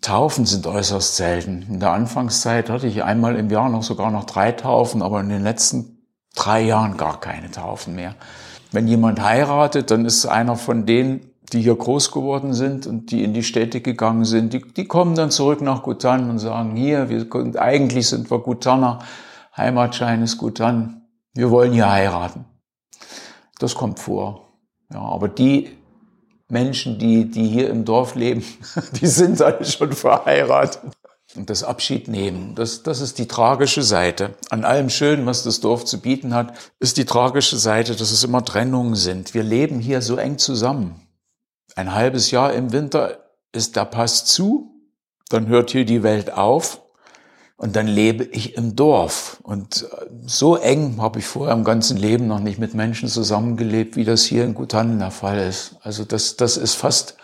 Taufen 0.00 0.44
sind 0.44 0.66
äußerst 0.66 1.16
selten. 1.16 1.66
In 1.68 1.80
der 1.80 1.92
Anfangszeit 1.92 2.68
hatte 2.68 2.86
ich 2.86 3.02
einmal 3.02 3.36
im 3.36 3.48
Jahr 3.48 3.70
noch 3.70 3.82
sogar 3.82 4.10
noch 4.10 4.24
drei 4.24 4.52
Taufen, 4.52 5.00
aber 5.00 5.20
in 5.20 5.30
den 5.30 5.42
letzten 5.42 6.06
drei 6.34 6.60
Jahren 6.60 6.96
gar 6.96 7.20
keine 7.20 7.50
Taufen 7.50 7.94
mehr. 7.94 8.14
Wenn 8.70 8.86
jemand 8.86 9.22
heiratet, 9.22 9.90
dann 9.90 10.04
ist 10.04 10.26
einer 10.26 10.56
von 10.56 10.84
denen, 10.84 11.30
die 11.52 11.62
hier 11.62 11.76
groß 11.76 12.10
geworden 12.10 12.52
sind 12.52 12.86
und 12.86 13.10
die 13.10 13.22
in 13.22 13.32
die 13.32 13.42
Städte 13.42 13.80
gegangen 13.80 14.24
sind, 14.24 14.52
die, 14.52 14.60
die 14.60 14.86
kommen 14.86 15.14
dann 15.14 15.30
zurück 15.30 15.60
nach 15.60 15.82
Gutan 15.82 16.28
und 16.28 16.38
sagen, 16.38 16.74
hier, 16.74 17.08
wir, 17.08 17.26
eigentlich 17.60 18.08
sind 18.08 18.30
wir 18.30 18.40
Gutaner, 18.40 19.00
Heimatschein 19.56 20.22
ist 20.22 20.38
gut 20.38 20.60
dann, 20.60 21.02
wir 21.32 21.50
wollen 21.50 21.72
hier 21.72 21.90
heiraten. 21.90 22.44
Das 23.58 23.74
kommt 23.74 23.98
vor. 23.98 24.48
Ja, 24.92 25.00
aber 25.00 25.28
die 25.28 25.70
Menschen, 26.48 26.98
die, 26.98 27.30
die 27.30 27.48
hier 27.48 27.70
im 27.70 27.84
Dorf 27.84 28.14
leben, 28.14 28.44
die 29.00 29.06
sind 29.06 29.40
alle 29.42 29.64
schon 29.64 29.92
verheiratet. 29.92 30.80
Und 31.36 31.50
das 31.50 31.64
Abschied 31.64 32.06
nehmen, 32.06 32.54
das, 32.54 32.84
das 32.84 33.00
ist 33.00 33.18
die 33.18 33.26
tragische 33.26 33.82
Seite. 33.82 34.34
An 34.50 34.64
allem 34.64 34.88
Schönen, 34.88 35.26
was 35.26 35.42
das 35.42 35.58
Dorf 35.58 35.84
zu 35.84 36.00
bieten 36.00 36.32
hat, 36.32 36.54
ist 36.78 36.96
die 36.96 37.06
tragische 37.06 37.56
Seite, 37.56 37.96
dass 37.96 38.12
es 38.12 38.22
immer 38.22 38.44
Trennungen 38.44 38.94
sind. 38.94 39.34
Wir 39.34 39.42
leben 39.42 39.80
hier 39.80 40.00
so 40.00 40.16
eng 40.16 40.38
zusammen. 40.38 41.00
Ein 41.74 41.92
halbes 41.92 42.30
Jahr 42.30 42.52
im 42.52 42.72
Winter 42.72 43.18
ist 43.50 43.74
der 43.74 43.84
Pass 43.84 44.26
zu, 44.26 44.70
dann 45.28 45.48
hört 45.48 45.70
hier 45.70 45.84
die 45.84 46.04
Welt 46.04 46.32
auf 46.32 46.83
und 47.56 47.76
dann 47.76 47.86
lebe 47.86 48.24
ich 48.24 48.56
im 48.56 48.74
Dorf. 48.74 49.38
Und 49.42 49.82
äh, 49.82 50.06
so 50.26 50.56
eng 50.56 51.00
habe 51.00 51.20
ich 51.20 51.26
vorher 51.26 51.54
im 51.54 51.64
ganzen 51.64 51.96
Leben 51.96 52.26
noch 52.26 52.40
nicht 52.40 52.58
mit 52.58 52.74
Menschen 52.74 53.08
zusammengelebt, 53.08 53.96
wie 53.96 54.04
das 54.04 54.24
hier 54.24 54.44
in 54.44 54.54
Gutannen 54.54 54.98
der 54.98 55.10
Fall 55.10 55.38
ist. 55.38 55.76
Also 55.82 56.04
das, 56.04 56.36
das 56.36 56.56
ist 56.56 56.74
fast, 56.74 57.16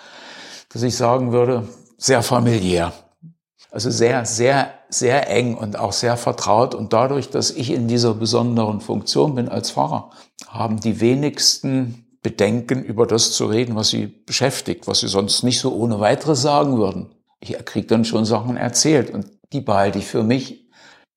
dass 0.69 0.83
ich 0.83 0.97
sagen 0.97 1.33
würde, 1.33 1.69
sehr 1.99 2.23
familiär. 2.23 2.93
Also 3.73 3.91
sehr, 3.91 4.25
sehr, 4.25 4.73
sehr 4.89 5.29
eng 5.31 5.57
und 5.57 5.79
auch 5.79 5.93
sehr 5.93 6.17
vertraut. 6.17 6.75
Und 6.75 6.93
dadurch, 6.93 7.31
dass 7.31 7.51
ich 7.51 7.71
in 7.71 7.89
dieser 7.89 8.15
besonderen 8.15 8.81
Funktion 8.81 9.35
bin 9.35 9.49
als 9.49 9.73
Pfarrer, 9.73 10.11
haben 10.49 10.81
die 10.81 11.01
wenigsten 11.01 12.07
Bedenken, 12.23 12.85
über 12.85 13.07
das 13.07 13.33
zu 13.33 13.47
reden, 13.47 13.77
was 13.77 13.89
sie 13.89 14.07
beschäftigt, 14.07 14.87
was 14.87 15.01
sie 15.01 15.09
sonst 15.09 15.43
nicht 15.43 15.59
so 15.59 15.75
ohne 15.75 16.01
weiteres 16.01 16.43
sagen 16.43 16.77
würden. 16.77 17.15
Ich 17.41 17.57
kriege 17.65 17.87
dann 17.87 18.05
schon 18.05 18.25
Sachen 18.25 18.57
erzählt. 18.57 19.11
Und 19.11 19.27
die 19.53 19.61
behalte 19.61 19.99
ich 19.99 20.07
für 20.07 20.23
mich. 20.23 20.69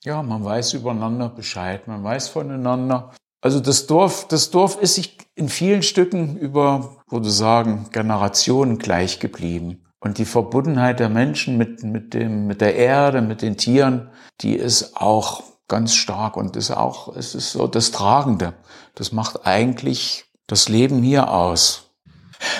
Ja, 0.03 0.21
man 0.21 0.43
weiß 0.43 0.73
übereinander 0.73 1.29
Bescheid, 1.29 1.87
man 1.87 2.03
weiß 2.03 2.27
voneinander. 2.27 3.11
Also 3.41 3.59
das 3.59 3.87
Dorf, 3.87 4.27
das 4.27 4.51
Dorf 4.51 4.81
ist 4.81 4.95
sich 4.95 5.17
in 5.35 5.49
vielen 5.49 5.83
Stücken 5.83 6.37
über, 6.37 6.97
würde 7.09 7.29
sagen, 7.29 7.87
Generationen 7.91 8.79
gleich 8.79 9.19
geblieben. 9.19 9.83
Und 9.99 10.17
die 10.17 10.25
Verbundenheit 10.25 10.99
der 10.99 11.09
Menschen 11.09 11.57
mit, 11.57 11.83
mit 11.83 12.13
dem, 12.13 12.47
mit 12.47 12.59
der 12.61 12.75
Erde, 12.75 13.21
mit 13.21 13.41
den 13.41 13.55
Tieren, 13.55 14.09
die 14.41 14.55
ist 14.55 14.97
auch 14.97 15.43
ganz 15.69 15.95
stark 15.95 16.35
und 16.35 16.55
ist 16.55 16.71
auch, 16.71 17.15
es 17.15 17.35
ist 17.35 17.51
so 17.51 17.67
das 17.67 17.91
Tragende. 17.91 18.53
Das 18.95 19.13
macht 19.13 19.45
eigentlich 19.45 20.25
das 20.47 20.67
Leben 20.67 21.01
hier 21.01 21.31
aus. 21.31 21.91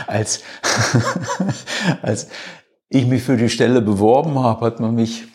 Als, 0.08 0.42
als 2.02 2.30
ich 2.88 3.06
mich 3.06 3.24
für 3.24 3.36
die 3.36 3.50
Stelle 3.50 3.82
beworben 3.82 4.40
habe, 4.40 4.66
hat 4.66 4.80
man 4.80 4.96
mich 4.96 5.28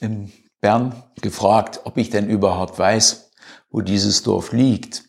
in 0.00 0.32
Bern 0.60 1.02
gefragt, 1.20 1.80
ob 1.84 1.96
ich 1.96 2.10
denn 2.10 2.28
überhaupt 2.28 2.78
weiß, 2.78 3.30
wo 3.70 3.80
dieses 3.80 4.22
Dorf 4.22 4.52
liegt. 4.52 5.04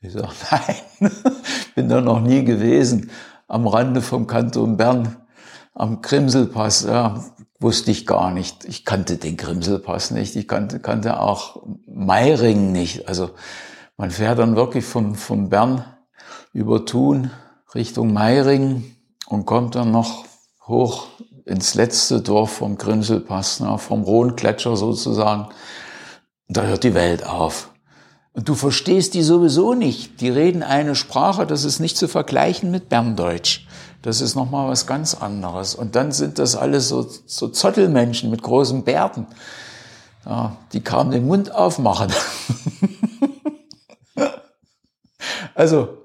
Ich 0.00 0.12
sage, 0.12 0.28
nein, 0.50 1.12
bin 1.74 1.88
da 1.88 2.00
noch 2.00 2.20
nie 2.20 2.44
gewesen. 2.44 3.10
Am 3.46 3.66
Rande 3.66 4.02
vom 4.02 4.26
Kanton 4.26 4.76
Bern, 4.76 5.16
am 5.74 6.02
Grimselpass, 6.02 6.84
ja, 6.84 7.24
wusste 7.60 7.90
ich 7.90 8.06
gar 8.06 8.30
nicht. 8.30 8.64
Ich 8.64 8.84
kannte 8.84 9.16
den 9.16 9.36
Grimselpass 9.36 10.10
nicht. 10.10 10.34
Ich 10.34 10.48
kannte, 10.48 10.80
kannte 10.80 11.20
auch 11.20 11.62
Meiring 11.86 12.72
nicht. 12.72 13.06
Also 13.06 13.30
man 13.96 14.10
fährt 14.10 14.38
dann 14.38 14.56
wirklich 14.56 14.84
vom, 14.84 15.14
vom 15.14 15.50
Bern 15.50 15.84
über 16.52 16.86
Thun 16.86 17.30
Richtung 17.74 18.12
Meiring 18.12 18.96
und 19.26 19.46
kommt 19.46 19.74
dann 19.74 19.92
noch 19.92 20.24
hoch 20.66 21.06
ins 21.44 21.74
letzte 21.74 22.20
Dorf 22.20 22.52
vom 22.52 22.78
Grimselpass, 22.78 23.60
ne, 23.60 23.78
vom 23.78 24.02
Rhongletscher 24.02 24.76
sozusagen. 24.76 25.48
Da 26.48 26.62
hört 26.62 26.84
die 26.84 26.94
Welt 26.94 27.24
auf. 27.24 27.70
Und 28.32 28.48
du 28.48 28.54
verstehst 28.54 29.14
die 29.14 29.22
sowieso 29.22 29.74
nicht. 29.74 30.20
Die 30.20 30.28
reden 30.28 30.62
eine 30.62 30.94
Sprache, 30.94 31.46
das 31.46 31.64
ist 31.64 31.80
nicht 31.80 31.96
zu 31.96 32.08
vergleichen 32.08 32.70
mit 32.70 32.88
Berndeutsch. 32.88 33.66
Das 34.02 34.20
ist 34.20 34.34
nochmal 34.34 34.68
was 34.68 34.86
ganz 34.86 35.14
anderes. 35.14 35.74
Und 35.74 35.94
dann 35.94 36.12
sind 36.12 36.38
das 36.38 36.56
alles 36.56 36.88
so, 36.88 37.06
so 37.26 37.48
Zottelmenschen 37.48 38.30
mit 38.30 38.42
großen 38.42 38.84
Bärten. 38.84 39.26
Ja, 40.24 40.56
die 40.72 40.82
kaum 40.82 41.10
den 41.10 41.26
Mund 41.26 41.52
aufmachen. 41.52 42.12
also, 45.54 45.98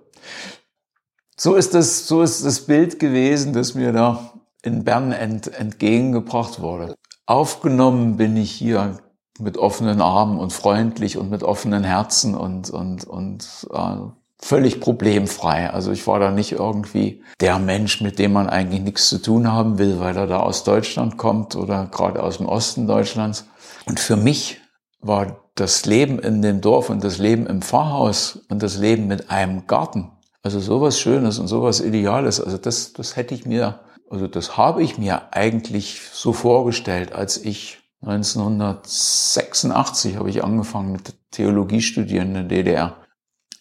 so 1.37 1.55
ist 1.55 1.73
das, 1.73 2.07
so 2.07 2.21
ist 2.21 2.43
das 2.43 2.61
Bild 2.61 2.99
gewesen, 2.99 3.53
das 3.53 3.75
mir 3.75 3.91
da 3.91 4.34
in 4.65 4.83
Bern 4.83 5.11
ent, 5.11 5.53
entgegengebracht 5.53 6.61
wurde. 6.61 6.95
Aufgenommen 7.25 8.17
bin 8.17 8.37
ich 8.37 8.51
hier 8.51 8.97
mit 9.39 9.57
offenen 9.57 10.01
Armen 10.01 10.39
und 10.39 10.53
freundlich 10.53 11.17
und 11.17 11.29
mit 11.29 11.43
offenen 11.43 11.83
Herzen 11.83 12.35
und, 12.35 12.69
und, 12.69 13.03
und 13.03 13.67
äh, 13.73 13.95
völlig 14.39 14.79
problemfrei. 14.79 15.69
Also 15.69 15.91
ich 15.91 16.05
war 16.07 16.19
da 16.19 16.31
nicht 16.31 16.53
irgendwie 16.53 17.23
der 17.41 17.59
Mensch, 17.59 18.01
mit 18.01 18.19
dem 18.19 18.33
man 18.33 18.47
eigentlich 18.47 18.81
nichts 18.81 19.09
zu 19.09 19.21
tun 19.21 19.51
haben 19.51 19.77
will, 19.77 19.99
weil 19.99 20.15
er 20.15 20.27
da 20.27 20.39
aus 20.39 20.63
Deutschland 20.63 21.17
kommt 21.17 21.55
oder 21.55 21.87
gerade 21.87 22.21
aus 22.23 22.37
dem 22.37 22.45
Osten 22.45 22.87
Deutschlands. 22.87 23.45
Und 23.85 23.99
für 23.99 24.15
mich 24.15 24.61
war 25.01 25.49
das 25.55 25.85
Leben 25.85 26.19
in 26.19 26.41
dem 26.41 26.61
Dorf 26.61 26.89
und 26.89 27.03
das 27.03 27.17
Leben 27.17 27.47
im 27.47 27.61
Pfarrhaus 27.61 28.39
und 28.49 28.61
das 28.61 28.77
Leben 28.77 29.07
mit 29.07 29.29
einem 29.29 29.67
Garten, 29.67 30.11
also 30.43 30.59
sowas 30.59 30.99
Schönes 30.99 31.39
und 31.39 31.47
sowas 31.47 31.79
Ideales, 31.79 32.41
also 32.41 32.57
das, 32.57 32.93
das 32.93 33.15
hätte 33.15 33.33
ich 33.33 33.45
mir, 33.45 33.79
also 34.09 34.27
das 34.27 34.57
habe 34.57 34.83
ich 34.83 34.97
mir 34.97 35.33
eigentlich 35.33 36.01
so 36.13 36.33
vorgestellt, 36.33 37.13
als 37.13 37.37
ich 37.37 37.77
1986 38.01 40.17
habe 40.17 40.29
ich 40.29 40.43
angefangen 40.43 40.91
mit 40.91 41.13
Theologie 41.31 41.81
studieren 41.81 42.27
in 42.27 42.33
der 42.33 42.43
DDR. 42.43 42.97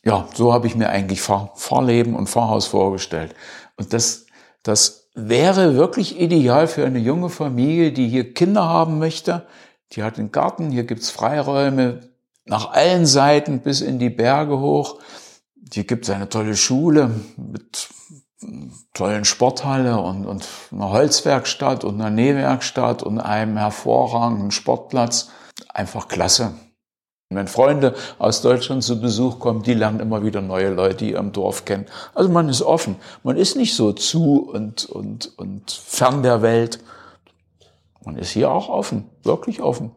Ja, 0.04 0.28
so 0.34 0.52
habe 0.52 0.66
ich 0.66 0.74
mir 0.76 0.90
eigentlich 0.90 1.22
Fahr 1.22 1.52
Fahrleben 1.56 2.14
und 2.14 2.28
Fahrhaus 2.28 2.66
vorgestellt. 2.66 3.34
Und 3.76 3.94
das, 3.94 4.26
das 4.62 5.08
wäre 5.14 5.76
wirklich 5.76 6.20
ideal 6.20 6.66
für 6.66 6.84
eine 6.84 6.98
junge 6.98 7.30
Familie, 7.30 7.92
die 7.92 8.08
hier 8.08 8.34
Kinder 8.34 8.68
haben 8.68 8.98
möchte. 8.98 9.46
Die 9.92 10.02
hat 10.02 10.18
einen 10.18 10.30
Garten, 10.30 10.70
hier 10.70 10.84
gibt's 10.84 11.10
Freiräume 11.10 12.00
nach 12.44 12.72
allen 12.72 13.06
Seiten 13.06 13.60
bis 13.60 13.80
in 13.80 13.98
die 13.98 14.10
Berge 14.10 14.60
hoch. 14.60 15.00
Hier 15.72 15.84
gibt's 15.84 16.10
eine 16.10 16.28
tolle 16.28 16.56
Schule 16.56 17.10
mit 17.36 17.88
tollen 18.94 19.24
Sporthalle 19.24 19.98
und, 20.00 20.26
und 20.26 20.46
einer 20.72 20.90
Holzwerkstatt 20.90 21.84
und 21.84 22.00
einer 22.00 22.10
Nähwerkstatt 22.10 23.02
und 23.02 23.20
einem 23.20 23.56
hervorragenden 23.56 24.50
Sportplatz. 24.50 25.30
Einfach 25.68 26.08
klasse. 26.08 26.54
wenn 27.30 27.48
Freunde 27.48 27.94
aus 28.18 28.42
Deutschland 28.42 28.84
zu 28.84 29.00
Besuch 29.00 29.38
kommen, 29.38 29.62
die 29.62 29.74
lernen 29.74 30.00
immer 30.00 30.22
wieder 30.22 30.40
neue 30.40 30.70
Leute 30.70 30.96
die 30.96 31.12
im 31.12 31.32
Dorf 31.32 31.64
kennen. 31.64 31.86
Also 32.14 32.30
man 32.30 32.48
ist 32.48 32.62
offen. 32.62 32.96
Man 33.22 33.36
ist 33.36 33.56
nicht 33.56 33.74
so 33.74 33.92
zu 33.92 34.48
und, 34.48 34.84
und, 34.84 35.36
und 35.38 35.70
fern 35.70 36.22
der 36.22 36.42
Welt. 36.42 36.78
Man 38.04 38.16
ist 38.16 38.30
hier 38.30 38.50
auch 38.50 38.68
offen, 38.68 39.10
wirklich 39.22 39.62
offen. 39.62 39.92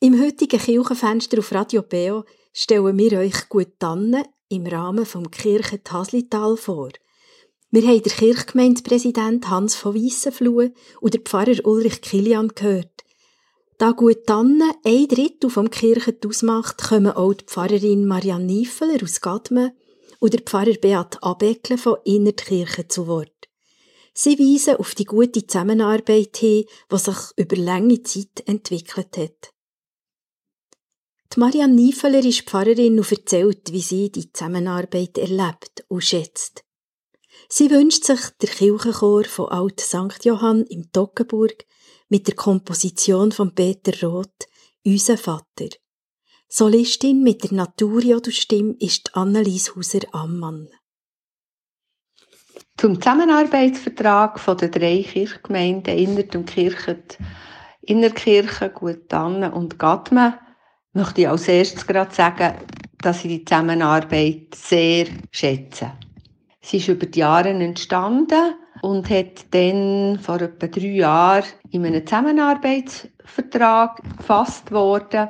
Im 0.00 0.22
heutigen 0.22 0.60
Kirchenfenster 0.60 1.40
auf 1.40 1.50
Radio 1.50 1.82
Beo 1.82 2.24
stellen 2.52 2.96
wir 2.96 3.18
euch 3.18 3.48
gut 3.48 3.80
Tannen 3.80 4.22
im 4.48 4.64
Rahmen 4.64 5.04
vom 5.04 5.28
Kirchen 5.28 5.80
Haslital 5.90 6.56
vor. 6.56 6.90
Wir 7.72 7.82
haben 7.82 8.04
den 8.04 8.12
Kirchgemeindepräsident 8.12 9.50
Hans 9.50 9.74
von 9.74 9.96
Weissenfluh 9.96 10.70
und 11.00 11.14
den 11.14 11.22
Pfarrer 11.22 11.66
Ulrich 11.66 12.00
Kilian 12.00 12.52
gehört. 12.54 13.02
Da 13.78 13.90
gut 13.90 14.18
dann 14.26 14.62
ein 14.84 15.08
Drittel 15.08 15.50
vom 15.50 15.68
Kirchen 15.68 16.18
ausmacht, 16.24 16.78
kommen 16.78 17.10
auch 17.10 17.34
die 17.34 17.46
Pfarrerin 17.46 18.06
Marianne 18.06 18.44
Niefeler 18.44 19.02
aus 19.02 19.20
Gadmen 19.20 19.72
und 20.20 20.32
der 20.32 20.42
Pfarrer 20.42 20.74
Beat 20.80 21.20
Abeckle 21.24 21.76
von 21.76 21.96
Innertkirche 22.04 22.86
zu 22.86 23.08
Wort. 23.08 23.48
Sie 24.14 24.38
weisen 24.38 24.76
auf 24.76 24.94
die 24.94 25.06
gute 25.06 25.44
Zusammenarbeit 25.44 26.36
hin, 26.36 26.66
die 26.88 26.98
sich 26.98 27.16
über 27.34 27.56
lange 27.56 28.00
Zeit 28.04 28.44
entwickelt 28.46 29.16
hat. 29.16 29.57
Marianne 31.36 31.74
Niefeler 31.74 32.24
ist 32.24 32.42
Pfarrerin 32.42 32.98
und 32.98 33.12
erzählt, 33.12 33.70
wie 33.70 33.82
sie 33.82 34.10
die 34.10 34.32
Zusammenarbeit 34.32 35.18
erlebt 35.18 35.84
und 35.88 36.02
schätzt. 36.02 36.64
Sie 37.48 37.70
wünscht 37.70 38.04
sich 38.04 38.20
der 38.40 38.48
Kirchenchor 38.48 39.24
von 39.24 39.48
Alt 39.50 39.80
St. 39.80 40.24
Johann 40.24 40.64
im 40.64 40.90
Toggenburg 40.90 41.64
mit 42.08 42.26
der 42.26 42.34
Komposition 42.34 43.30
von 43.30 43.54
Peter 43.54 43.92
Roth, 44.06 44.48
Unser 44.84 45.18
Vater. 45.18 45.68
Solistin 46.48 47.22
mit 47.22 47.44
der 47.44 47.52
Naturjodo-Stimme 47.52 48.76
ist 48.80 49.14
Annelies 49.14 49.76
Hauser-Ammann. 49.76 50.68
Zum 52.78 53.00
Zusammenarbeitsvertrag 53.00 54.40
von 54.40 54.56
der 54.56 54.70
drei 54.70 55.02
Kirchgemeinden 55.02 55.98
Innert 55.98 56.34
und 56.34 56.46
Kirchen, 56.46 57.02
Innerkirche, 57.82 58.70
Gutanne 58.70 59.52
und 59.52 59.78
Gatmen 59.78 60.34
möchte 60.98 61.20
ich 61.20 61.28
als 61.28 61.46
erstes 61.46 61.86
gerade 61.86 62.12
sagen, 62.12 62.54
dass 63.00 63.24
ich 63.24 63.30
die 63.30 63.44
Zusammenarbeit 63.44 64.54
sehr 64.54 65.06
schätze. 65.30 65.92
Sie 66.60 66.78
ist 66.78 66.88
über 66.88 67.06
die 67.06 67.20
Jahre 67.20 67.50
entstanden 67.50 68.54
und 68.82 69.08
hat 69.08 69.46
dann 69.52 70.18
vor 70.20 70.40
etwa 70.40 70.66
drei 70.66 70.88
Jahren 70.88 71.44
in 71.70 71.86
einem 71.86 72.04
Zusammenarbeitsvertrag 72.04 74.02
gefasst 74.18 74.72
worden. 74.72 75.28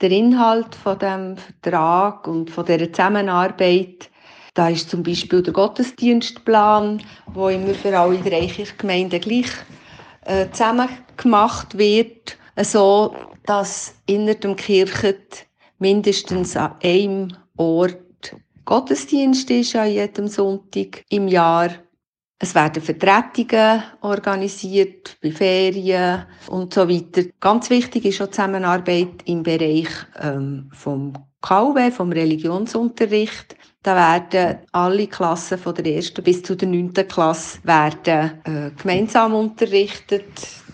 Der 0.00 0.10
Inhalt 0.10 0.74
von 0.74 0.98
dem 0.98 1.36
Vertrag 1.36 2.26
und 2.26 2.50
von 2.50 2.64
der 2.64 2.90
Zusammenarbeit, 2.90 4.08
da 4.54 4.70
ist 4.70 4.88
zum 4.88 5.02
Beispiel 5.02 5.42
der 5.42 5.52
Gottesdienstplan, 5.52 7.02
wo 7.34 7.50
immer 7.50 7.74
für 7.74 7.96
alle 7.98 8.16
drei 8.18 8.46
Kirchgemeinden 8.46 9.20
gleich 9.20 9.50
äh, 10.24 10.50
zusammen 10.50 10.88
gemacht 11.18 11.76
wird, 11.76 12.38
so 12.62 13.14
dass 13.44 13.94
inner 14.06 14.34
dem 14.34 14.56
Kirchen 14.56 15.16
mindestens 15.78 16.56
an 16.56 16.76
einem 16.82 17.36
Ort 17.56 18.36
Gottesdienst 18.64 19.50
ist 19.50 19.74
an 19.74 19.90
jedem 19.90 20.28
Sonntag 20.28 21.04
im 21.08 21.26
Jahr. 21.26 21.70
Es 22.38 22.54
werden 22.54 22.82
Vertretungen 22.82 23.82
organisiert 24.00 25.18
bei 25.20 25.32
Ferien 25.32 26.26
und 26.48 26.72
so 26.72 26.88
weiter. 26.88 27.28
Ganz 27.40 27.68
wichtig 27.68 28.04
ist 28.04 28.22
auch 28.22 28.26
die 28.26 28.32
Zusammenarbeit 28.32 29.22
im 29.24 29.42
Bereich 29.42 29.88
ähm, 30.20 30.70
vom 30.72 31.14
KW, 31.40 31.90
vom 31.90 32.12
Religionsunterricht. 32.12 33.56
Da 33.82 33.96
werden 33.96 34.58
alle 34.72 35.06
Klassen 35.06 35.56
von 35.56 35.74
der 35.74 35.86
ersten 35.86 36.22
bis 36.22 36.42
zu 36.42 36.54
der 36.54 36.68
neunten 36.68 37.08
Klasse 37.08 37.60
werden 37.64 38.40
äh, 38.44 38.70
gemeinsam 38.80 39.34
unterrichtet. 39.34 40.26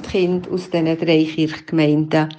Die 0.03 0.09
Kinder 0.09 0.51
aus 0.51 0.71
diesen 0.71 0.99
drei 0.99 1.25
Kirchgemeinden. 1.25 2.35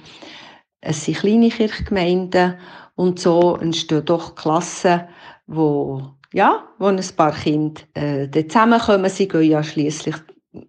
Es 0.80 1.04
sind 1.04 1.18
kleine 1.18 1.48
Kirchgemeinden 1.48 2.56
und 2.96 3.18
so 3.18 3.56
entstehen 3.56 4.04
doch 4.04 4.34
Klassen, 4.34 5.04
wo, 5.46 6.02
ja, 6.34 6.64
wo 6.78 6.86
ein 6.86 7.00
paar 7.16 7.32
Kinder 7.32 7.80
äh, 7.94 8.28
zusammenkommen. 8.30 9.08
Sie 9.08 9.26
gehen 9.26 9.50
ja 9.50 9.62
schließlich 9.62 10.16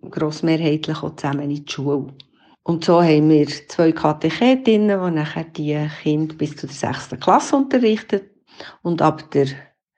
grossmehrheitlich 0.10 1.04
auch 1.04 1.16
zusammen 1.16 1.52
in 1.52 1.66
die 1.66 1.72
Schule. 1.72 2.14
Und 2.64 2.86
so 2.86 3.02
haben 3.02 3.30
wir 3.30 3.48
zwei 3.68 3.92
Katechetinnen, 3.92 5.00
die 5.04 5.16
nachher 5.16 5.46
die 5.46 5.88
Kinder 6.04 6.36
bis 6.36 6.56
zur 6.56 6.70
sechsten 6.70 7.20
Klasse 7.20 7.56
unterrichten. 7.56 8.22
Und 8.82 9.02
ab 9.02 9.32
der 9.32 9.48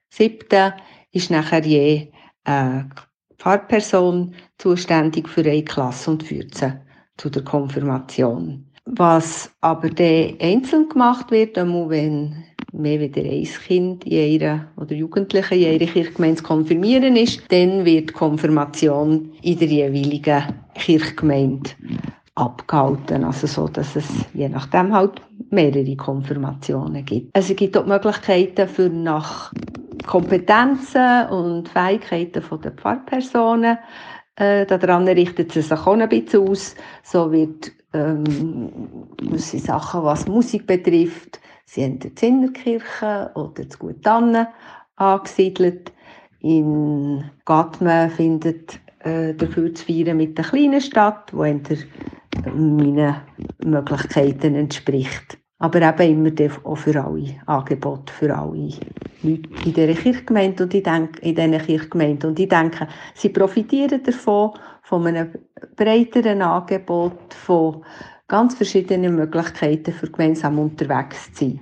siebten 0.09 0.73
ist 1.11 1.31
nachher 1.31 1.65
je 1.65 2.11
eine 2.43 2.89
Pfarrperson 3.37 4.33
zuständig 4.57 5.27
für 5.27 5.41
eine 5.41 5.63
Klasse 5.63 6.11
und 6.11 6.23
führt 6.23 6.55
sie 6.55 6.73
zu 7.17 7.29
der 7.29 7.43
Konfirmation. 7.43 8.65
Was 8.85 9.51
aber 9.61 9.89
dann 9.89 10.35
einzeln 10.39 10.89
gemacht 10.89 11.31
wird, 11.31 11.57
wenn 11.57 12.43
mehr 12.73 12.99
wie 12.99 13.11
ein 13.19 13.43
Kind 13.67 14.05
in 14.05 14.11
ihrer, 14.11 14.67
oder 14.77 14.95
Jugendliche 14.95 15.55
in 15.55 15.79
ihrer 15.81 15.91
Kirchgemeinde 15.91 16.41
konfirmieren 16.41 17.15
ist, 17.15 17.41
dann 17.49 17.85
wird 17.85 18.09
die 18.09 18.13
Konfirmation 18.13 19.31
in 19.41 19.59
der 19.59 19.67
jeweiligen 19.67 20.43
Kirchgemeinde 20.75 21.71
abgehalten. 22.35 23.23
Also 23.23 23.47
so, 23.47 23.67
dass 23.67 23.95
es 23.95 24.07
je 24.33 24.49
nachdem 24.49 24.93
halt 24.93 25.21
mehrere 25.49 25.95
Konfirmationen 25.95 27.03
gibt. 27.05 27.35
Also 27.35 27.51
es 27.51 27.57
gibt 27.57 27.77
auch 27.77 27.85
Möglichkeiten 27.85 28.67
für 28.67 28.89
nach 28.89 29.51
Kompetenzen 30.07 31.27
und 31.29 31.69
Fähigkeiten 31.69 32.43
der 32.63 32.71
Pfarrpersonen. 32.71 33.77
Äh, 34.35 34.65
daran 34.65 35.07
richtet 35.07 35.55
es 35.55 35.69
sich 35.69 35.79
auch 35.79 35.93
ein 35.93 36.07
bisschen 36.09 36.47
aus. 36.47 36.75
So 37.03 37.31
wird 37.31 37.71
ähm, 37.93 38.69
sind 39.33 39.63
Sachen, 39.63 40.03
was 40.03 40.27
Musik 40.27 40.65
betrifft, 40.65 41.39
Sie 41.73 41.85
haben 41.85 41.99
die 41.99 42.13
Zinnerkirche 42.13 43.31
oder 43.33 43.63
das 43.63 43.79
Gutannen 43.79 44.45
angesiedelt. 44.97 45.93
In 46.41 47.23
Gatmen 47.45 48.09
findet 48.09 48.77
äh, 48.99 49.33
der 49.33 49.47
feiern 49.47 50.17
mit 50.17 50.37
der 50.37 50.43
kleinen 50.43 50.81
Stadt, 50.81 51.31
wo 51.33 51.45
meinen 52.55 53.15
Möglichkeiten 53.63 54.55
entspricht. 54.55 55.37
Aber 55.59 55.81
eben 55.99 56.25
immer 56.25 56.51
auch 56.63 56.75
für 56.75 57.03
alle 57.03 57.35
Angebote, 57.45 58.11
für 58.11 58.35
alle 58.35 58.69
Leute 59.21 59.49
in 59.65 59.73
dieser 59.73 59.93
Kirchgemeinde 59.93 60.63
und 60.63 60.73
ich 60.73 60.81
denke, 60.81 61.21
in 61.21 61.35
diesen 61.35 61.57
Kirchgemeinden. 61.59 62.31
Und 62.31 62.39
ich 62.39 62.49
denke, 62.49 62.87
sie 63.13 63.29
profitieren 63.29 64.01
davon, 64.01 64.51
von 64.81 65.05
einem 65.05 65.31
breiteren 65.75 66.41
Angebot, 66.41 67.33
von 67.33 67.85
ganz 68.27 68.55
verschiedenen 68.55 69.15
Möglichkeiten 69.15 69.93
für 69.93 70.09
gemeinsam 70.09 70.57
unterwegs 70.57 71.31
zu 71.33 71.45
sein. 71.45 71.59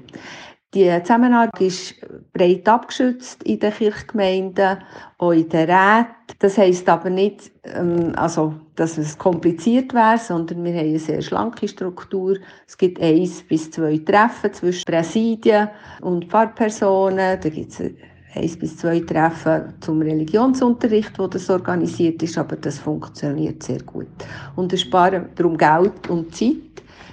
Die 0.75 0.87
Zusammenarbeit 1.01 1.59
ist 1.61 1.95
breit 2.31 2.69
abgeschützt 2.69 3.41
in 3.41 3.59
den 3.59 3.73
Kirchgemeinden, 3.73 4.77
auch 5.17 5.31
in 5.31 5.49
den 5.49 5.67
Räten. 5.67 6.13
Das 6.37 6.59
heisst 6.59 6.87
aber 6.87 7.09
nicht, 7.09 7.51
ähm, 7.63 8.13
also, 8.15 8.53
dass 8.75 8.99
es 8.99 9.17
kompliziert 9.17 9.95
wäre, 9.95 10.19
sondern 10.19 10.63
wir 10.63 10.73
haben 10.73 10.89
eine 10.89 10.99
sehr 10.99 11.23
schlanke 11.23 11.67
Struktur. 11.67 12.37
Es 12.67 12.77
gibt 12.77 13.01
eins 13.01 13.41
bis 13.41 13.71
zwei 13.71 13.97
Treffen 13.97 14.53
zwischen 14.53 14.85
Präsidien 14.85 15.69
und 16.01 16.25
Pfarrpersonen. 16.25 17.39
Da 17.41 17.49
gibt 17.49 17.71
es 17.71 17.81
eins 18.35 18.57
bis 18.57 18.77
zwei 18.77 18.99
Treffen 18.99 19.73
zum 19.79 20.03
Religionsunterricht, 20.03 21.17
wo 21.17 21.25
das 21.25 21.49
organisiert 21.49 22.21
ist, 22.21 22.37
aber 22.37 22.55
das 22.57 22.77
funktioniert 22.77 23.63
sehr 23.63 23.81
gut. 23.81 24.07
Und 24.55 24.71
wir 24.71 24.77
sparen 24.77 25.29
darum 25.33 25.57
Geld 25.57 26.09
und 26.09 26.35
Zeit. 26.35 26.68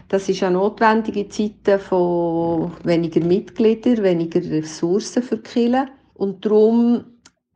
Das 0.08 0.28
ist 0.28 0.40
ja 0.40 0.50
notwendige 0.50 1.28
Zeiten 1.28 1.80
von 1.80 2.72
weniger 2.84 3.24
Mitgliedern, 3.24 4.04
weniger 4.04 4.40
Ressourcen 4.40 5.22
für 5.22 5.36
die 5.38 5.42
Kirche. 5.42 5.86
Und 6.14 6.44
darum 6.44 7.04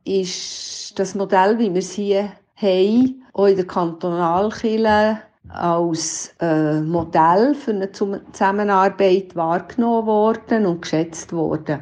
ist 0.03 0.99
das 0.99 1.15
Modell, 1.15 1.57
wie 1.59 1.73
wir 1.73 1.79
es 1.79 1.93
hier 1.93 2.33
haben, 2.55 3.23
auch 3.33 3.45
in 3.45 3.55
der 3.55 3.67
Kantonalkirche 3.67 5.19
als 5.49 6.33
äh, 6.39 6.81
Modell 6.81 7.55
für 7.55 7.71
eine 7.71 7.91
Zusammenarbeit 7.91 9.35
wahrgenommen 9.35 10.07
worden 10.07 10.65
und 10.65 10.81
geschätzt 10.81 11.33
worden. 11.33 11.79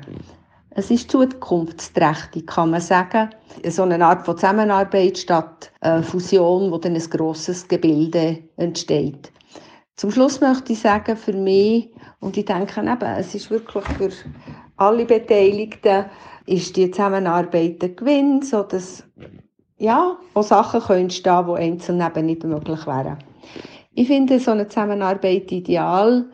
Es 0.72 0.91
ist 0.91 1.11
zukunftsträchtig, 1.11 2.47
kann 2.47 2.70
man 2.70 2.82
sagen. 2.82 3.32
So 3.67 3.84
eine 3.84 4.03
Art 4.05 4.26
von 4.26 4.38
Zusammenarbeit 4.38 5.17
statt 5.17 5.72
äh, 5.82 6.01
Fusion, 6.01 6.72
wo 6.72 6.78
dann 6.78 6.95
ein 6.95 7.09
grosses 7.09 7.67
Gebilde 7.67 8.38
entsteht. 8.55 9.32
Zum 10.00 10.12
Schluss 10.12 10.39
möchte 10.39 10.72
ich 10.72 10.80
sagen, 10.80 11.18
für 11.18 11.34
mich, 11.34 11.89
und 12.22 12.38
ich 12.38 12.45
denke 12.45 12.80
eben, 12.80 13.02
es 13.18 13.36
ist 13.36 13.52
wirklich 13.52 13.84
für 13.84 14.10
alle 14.78 15.04
Beteiligten, 15.04 16.06
ist 16.45 16.78
die 16.78 16.89
Zusammenarbeit 16.89 17.84
ein 17.84 17.95
Gewinn, 17.97 18.41
sodass 18.41 19.04
ja, 19.78 20.18
auch 20.34 20.43
Sachen 20.43 20.80
können 20.80 21.02
entstehen, 21.02 21.45
die 21.47 21.62
einzeln 21.62 22.00
eben 22.00 22.28
nicht 22.28 22.45
möglich 22.45 22.88
wären. 22.88 23.18
Ich 23.93 24.08
finde 24.08 24.39
so 24.39 24.52
eine 24.52 24.70
Zusammenarbeit 24.70 25.52
ideal, 25.52 26.30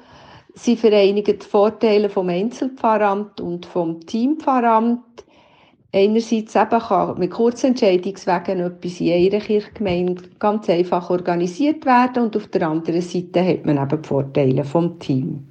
Sie 0.54 0.78
vereinigen 0.78 1.40
die 1.40 1.46
Vorteile 1.46 2.10
vom 2.10 2.30
Einzelpfarramt 2.30 3.42
und 3.42 3.66
vom 3.66 4.00
Teampfarramt. 4.00 5.25
Einerseits 5.96 6.54
eben 6.58 6.80
kann 6.82 7.18
mit 7.18 7.32
Kurzentscheidungswegen 7.32 8.60
etwas 8.60 9.00
in 9.00 9.14
einer 9.14 9.40
Kirchgemeinde 9.40 10.24
ganz 10.40 10.70
einfach 10.70 11.10
organisiert 11.10 11.86
werden 11.86 12.24
und 12.24 12.36
auf 12.36 12.48
der 12.48 12.68
anderen 12.68 13.00
Seite 13.00 13.42
hat 13.42 13.66
man 13.66 13.78
eben 13.78 14.02
die 14.02 14.06
Vorteile 14.06 14.66
vom 14.66 15.00
Team. 15.00 15.48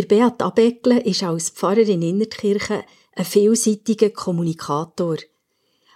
Der 0.00 0.06
Beat 0.06 0.40
Abeckle 0.40 1.02
ist 1.02 1.22
als 1.22 1.50
Pfarrer 1.50 1.86
in 1.86 2.00
Innertkirche 2.00 2.86
ein 3.12 3.24
vielseitiger 3.26 4.08
Kommunikator. 4.08 5.18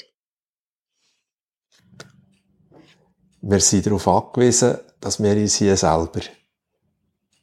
Wir 3.41 3.59
sind 3.59 3.85
darauf 3.85 4.07
angewiesen, 4.07 4.77
dass 4.99 5.21
wir 5.21 5.31
uns 5.31 5.55
hier 5.55 5.75
selber 5.75 6.21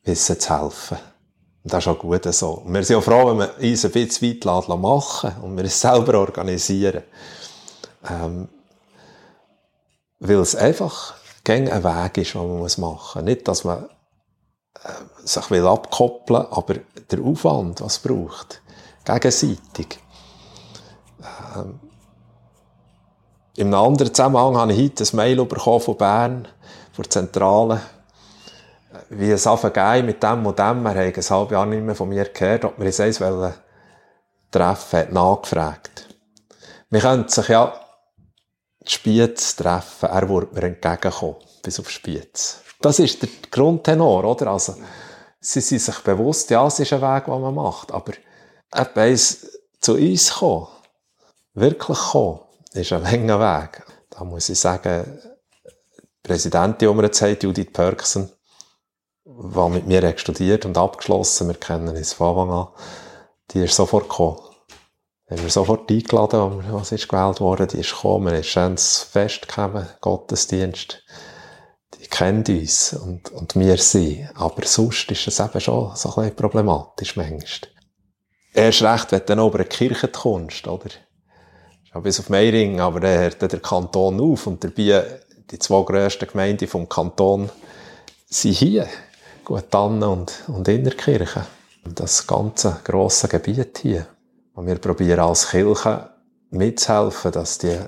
wissen 0.05 0.39
zu 0.39 0.63
helfen. 0.63 0.99
Und 1.65 1.73
das 1.73 1.85
ist 1.85 1.89
auch 1.89 1.99
gut 1.99 2.33
so. 2.33 2.51
Und 2.51 2.73
wir 2.73 2.85
sind 2.85 2.97
auch 2.97 3.03
froh, 3.03 3.27
wenn 3.27 3.39
wir 3.39 3.71
uns 3.71 3.85
ein 3.85 3.91
bisschen 3.91 4.47
weit 4.47 4.69
machen 4.69 5.33
und 5.43 5.57
wir 5.57 5.65
es 5.65 5.81
selber 5.81 6.21
organisieren. 6.21 7.03
Ähm, 8.09 8.49
weil 10.19 10.37
es 10.37 10.57
einfach 10.57 11.15
gäng 11.45 11.71
ein 11.71 11.85
Weg 11.85 12.19
ist, 12.19 12.35
den 12.35 12.41
man 12.41 12.61
machen 12.61 12.81
muss. 12.81 13.15
Nicht, 13.23 13.47
dass 13.49 13.65
man 13.65 13.85
äh, 14.83 15.27
sich 15.27 15.51
will 15.51 15.67
abkoppeln 15.67 16.47
aber 16.51 16.75
der 17.11 17.21
Aufwand, 17.21 17.81
was 17.81 17.95
es 17.95 17.99
braucht, 18.01 18.63
gegenseitig. 19.05 19.99
Ähm, 21.57 21.81
einem 23.59 23.75
anderen 23.75 24.13
Zusammenhang 24.15 24.57
habe 24.57 24.73
ich 24.73 24.85
heute 24.85 25.05
ein 25.05 25.17
Mail 25.17 25.45
bekommen 25.45 25.81
von 25.81 25.97
Bern, 25.97 26.49
von 26.93 27.03
der 27.03 27.11
Zentrale, 27.11 27.81
wie 29.09 29.31
es 29.31 29.47
anfängt 29.47 30.07
mit 30.07 30.23
dem 30.23 30.45
und 30.45 30.59
dem. 30.59 30.85
Er 30.85 30.91
hat 30.91 30.97
ein 30.97 31.05
halbes 31.05 31.29
Jahr 31.29 31.67
nicht 31.67 31.83
mehr 31.83 31.95
von 31.95 32.09
mir 32.09 32.25
gehört, 32.25 32.65
ob 32.65 32.79
wir 32.79 32.87
uns 32.87 33.01
eins 33.01 33.19
treffen 34.51 34.99
hat 34.99 35.13
nachgefragt. 35.13 36.09
Wir 36.91 37.01
könnten 37.01 37.29
sich 37.29 37.49
ja 37.49 37.73
Spiez 38.93 39.57
treffen, 39.57 40.09
er 40.09 40.29
würde 40.29 40.55
mir 40.55 40.63
entgegenkommen, 40.65 41.37
bis 41.63 41.81
auf 41.81 41.91
Spiez. 41.91 42.61
Das 42.81 42.99
ist 42.99 43.23
der 43.23 43.29
Grundtenor, 43.51 44.25
oder? 44.25 44.49
Also, 44.49 44.77
sie 45.41 45.61
sind 45.61 45.81
sich 45.81 45.99
bewusst, 46.01 46.51
ja, 46.51 46.67
es 46.67 46.79
ist 46.79 46.93
ein 46.93 47.03
Weg, 47.03 47.25
den 47.25 47.41
man 47.41 47.55
macht, 47.55 47.93
aber 47.93 48.13
etwas 48.73 49.59
zu 49.81 49.95
uns 49.95 50.35
kommen, 50.35 50.69
wirklich 51.55 51.99
kommen, 51.99 52.41
ist 52.73 52.93
ein 52.93 53.03
langer 53.03 53.41
Weg. 53.41 53.83
Da 54.11 54.25
muss 54.25 54.49
ich 54.49 54.59
sagen, 54.59 55.21
die 55.65 56.07
Präsidentin, 56.23 56.99
jetzt 57.01 57.23
hat, 57.23 57.43
Judith 57.43 57.73
Pörksen, 57.73 58.31
die 59.25 59.69
mit 59.71 59.87
mir 59.87 60.17
studiert 60.19 60.65
und 60.65 60.79
abgeschlossen, 60.79 61.49
wir 61.49 61.57
kennen 61.57 61.97
uns 61.97 62.13
von 62.13 62.29
Anfang 62.29 62.51
an, 62.51 62.69
die 63.51 63.65
ist 63.65 63.75
sofort 63.75 64.09
gekommen 64.09 64.46
haben 65.29 65.43
wir 65.43 65.51
sofort 65.51 65.91
eingeladen, 65.91 66.65
was 66.71 66.93
ist 66.93 67.09
gewählt 67.09 67.41
worden, 67.41 67.67
die 67.69 67.79
ist 67.79 67.91
gekommen, 67.91 68.35
ist 68.35 68.57
ein 68.57 68.79
Fest 68.79 69.49
gekommen, 69.49 69.87
Gottesdienst. 70.01 71.03
Die 72.01 72.07
kennt 72.07 72.49
uns 72.49 72.93
und, 72.93 73.31
und 73.33 73.57
wir 73.57 73.77
sie. 73.79 74.29
Aber 74.35 74.65
sonst 74.65 75.11
ist 75.11 75.27
es 75.27 75.41
eben 75.41 75.61
schon 75.61 75.97
so 75.97 76.11
ein 76.11 76.15
bisschen 76.15 76.37
problematisch 76.37 77.17
manchmal. 77.17 77.71
Erst 78.55 78.83
recht, 78.83 79.13
wenn 79.13 79.21
du 79.21 79.27
dann 79.27 79.47
über 79.47 79.59
eine 79.59 79.69
Kirche 79.69 80.09
kommst, 80.09 80.69
oder? 80.69 80.91
Ja, 81.93 82.01
bis 82.01 82.21
auf 82.21 82.29
Meiring, 82.29 82.81
aber 82.81 83.01
dann 83.01 83.19
hört 83.19 83.43
der 83.43 83.61
Kanton 83.61 84.21
auf 84.21 84.47
und 84.47 84.63
dabei 84.63 85.05
die 85.51 85.59
zwei 85.59 85.83
grössten 85.83 86.29
Gemeinden 86.29 86.69
vom 86.69 86.89
Kanton 86.89 87.51
sind 88.29 88.55
hier. 88.55 88.89
Gut, 89.45 89.71
Tannen 89.71 90.03
und, 90.03 90.45
und 90.49 90.67
Innerkirche. 90.69 91.47
Das 91.85 92.27
ganze 92.27 92.81
grosse 92.83 93.29
Gebiet 93.29 93.79
hier. 93.79 94.07
Und 94.57 94.67
wir 94.67 94.79
probieren 94.79 95.21
als 95.21 95.51
Kirche 95.51 96.11
mitzuhelfen, 96.49 97.31
dass 97.31 97.59
die, 97.59 97.79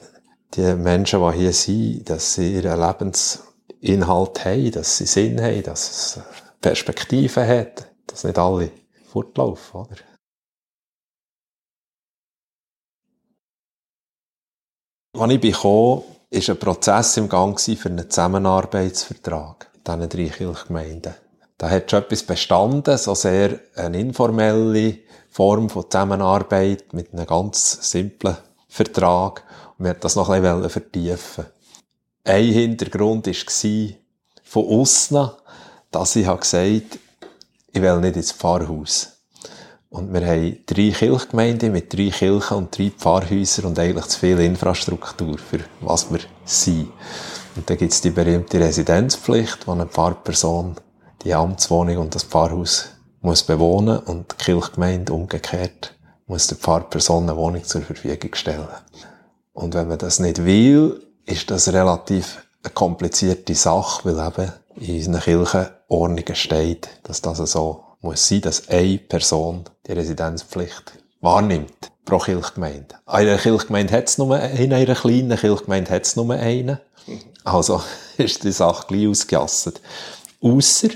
die 0.52 0.74
Menschen, 0.74 1.20
die 1.22 1.38
hier 1.38 1.52
sind, 1.54 2.10
dass 2.10 2.34
sie 2.34 2.56
ihren 2.56 2.78
Lebensinhalt 2.78 4.44
haben, 4.44 4.70
dass 4.72 4.98
sie 4.98 5.06
Sinn 5.06 5.40
haben, 5.40 5.62
dass 5.62 5.90
es 5.90 6.20
Perspektiven 6.60 7.48
hat, 7.48 7.90
dass 8.06 8.24
nicht 8.24 8.38
alle 8.38 8.70
fortlaufen, 9.10 9.80
oder? 9.80 9.96
Als 15.18 15.32
ich 15.32 15.52
kam, 15.52 15.70
war 15.72 16.04
ein 16.30 16.58
Prozess 16.58 17.16
im 17.16 17.30
Gang 17.30 17.58
für 17.58 17.88
einen 17.88 18.10
Zusammenarbeitsvertrag 18.10 19.70
mit 19.74 19.86
diesen 19.86 20.08
drei 20.10 20.36
Kirchgemeinden. 20.36 21.14
Da 21.56 21.70
hat 21.70 21.90
schon 21.90 22.02
etwas 22.02 22.22
bestanden, 22.24 22.98
so 22.98 23.14
sehr 23.14 23.58
eine 23.74 23.98
informelle 23.98 25.07
Form 25.38 25.70
von 25.70 25.88
Zusammenarbeit 25.88 26.92
mit 26.92 27.12
einem 27.12 27.24
ganz 27.24 27.88
simplen 27.92 28.36
Vertrag. 28.66 29.44
Und 29.78 29.84
wir 29.84 29.90
wollten 29.90 30.00
das 30.00 30.16
noch 30.16 30.30
ein 30.30 30.42
bisschen 30.42 30.68
vertiefen. 30.68 31.46
Ein 32.24 32.44
Hintergrund 32.46 33.28
war 33.28 33.94
von 34.42 34.66
aussen, 34.66 35.30
dass 35.92 36.16
ich 36.16 36.26
gesagt 36.26 36.44
habe, 36.50 36.82
ich 37.72 37.80
will 37.80 38.00
nicht 38.00 38.16
ins 38.16 38.32
Pfarrhaus. 38.32 39.12
Und 39.90 40.12
wir 40.12 40.26
haben 40.26 40.58
drei 40.66 40.90
Kirchgemeinden 40.90 41.70
mit 41.70 41.92
drei 41.92 42.10
Kirchen 42.10 42.56
und 42.56 42.76
drei 42.76 42.90
Pfarrhäusern 42.90 43.66
und 43.66 43.78
eigentlich 43.78 44.06
zu 44.06 44.18
viel 44.18 44.40
Infrastruktur, 44.40 45.38
für 45.38 45.60
was 45.80 46.12
wir 46.12 46.18
sind. 46.44 46.90
Und 47.54 47.70
dann 47.70 47.78
gibt 47.78 47.92
es 47.92 48.00
die 48.00 48.10
berühmte 48.10 48.58
Residenzpflicht, 48.58 49.68
wo 49.68 49.70
eine 49.70 49.86
Pfarrperson 49.86 50.74
die 51.22 51.32
Amtswohnung 51.32 51.98
und 51.98 52.14
das 52.16 52.24
Pfarrhaus 52.24 52.88
muss 53.20 53.42
bewohnen 53.42 53.98
und 53.98 54.32
die 54.32 54.44
Kirchgemeinde 54.44 55.12
umgekehrt 55.12 55.94
muss 56.26 56.46
der 56.46 56.58
Pfarrperson 56.58 57.24
eine 57.24 57.36
Wohnung 57.36 57.64
zur 57.64 57.82
Verfügung 57.82 58.34
stellen. 58.34 58.68
Und 59.52 59.74
wenn 59.74 59.88
man 59.88 59.98
das 59.98 60.20
nicht 60.20 60.44
will, 60.44 61.02
ist 61.24 61.50
das 61.50 61.72
relativ 61.72 62.46
eine 62.62 62.72
komplizierte 62.72 63.54
Sache, 63.54 64.04
weil 64.04 64.26
eben 64.26 64.52
in 64.76 64.96
unseren 64.96 65.20
Kirchenordnungen 65.20 66.34
steht, 66.34 66.88
dass 67.02 67.22
das 67.22 67.38
so 67.38 67.84
muss 68.00 68.28
sein, 68.28 68.42
dass 68.42 68.68
eine 68.68 68.98
Person 68.98 69.64
die 69.86 69.92
Residenzpflicht 69.92 70.92
wahrnimmt 71.20 71.90
pro 72.04 72.18
Kirchgemeinde. 72.18 72.94
In 73.06 73.12
einer 73.12 73.38
Kirchgemeinde 73.38 73.94
hat 73.94 74.08
es 74.08 74.18
nur 74.18 74.38
in 74.38 74.72
einer 74.72 74.94
kleinen 74.94 75.36
Kirchgemeinde 75.36 75.90
hat 75.90 76.06
es 76.06 76.16
nur 76.16 76.30
einen. 76.34 76.78
Also 77.44 77.82
ist 78.18 78.44
die 78.44 78.52
Sache 78.52 78.86
gleich 78.86 79.08
ausgejasset. 79.08 79.80
Ausser, 80.40 80.90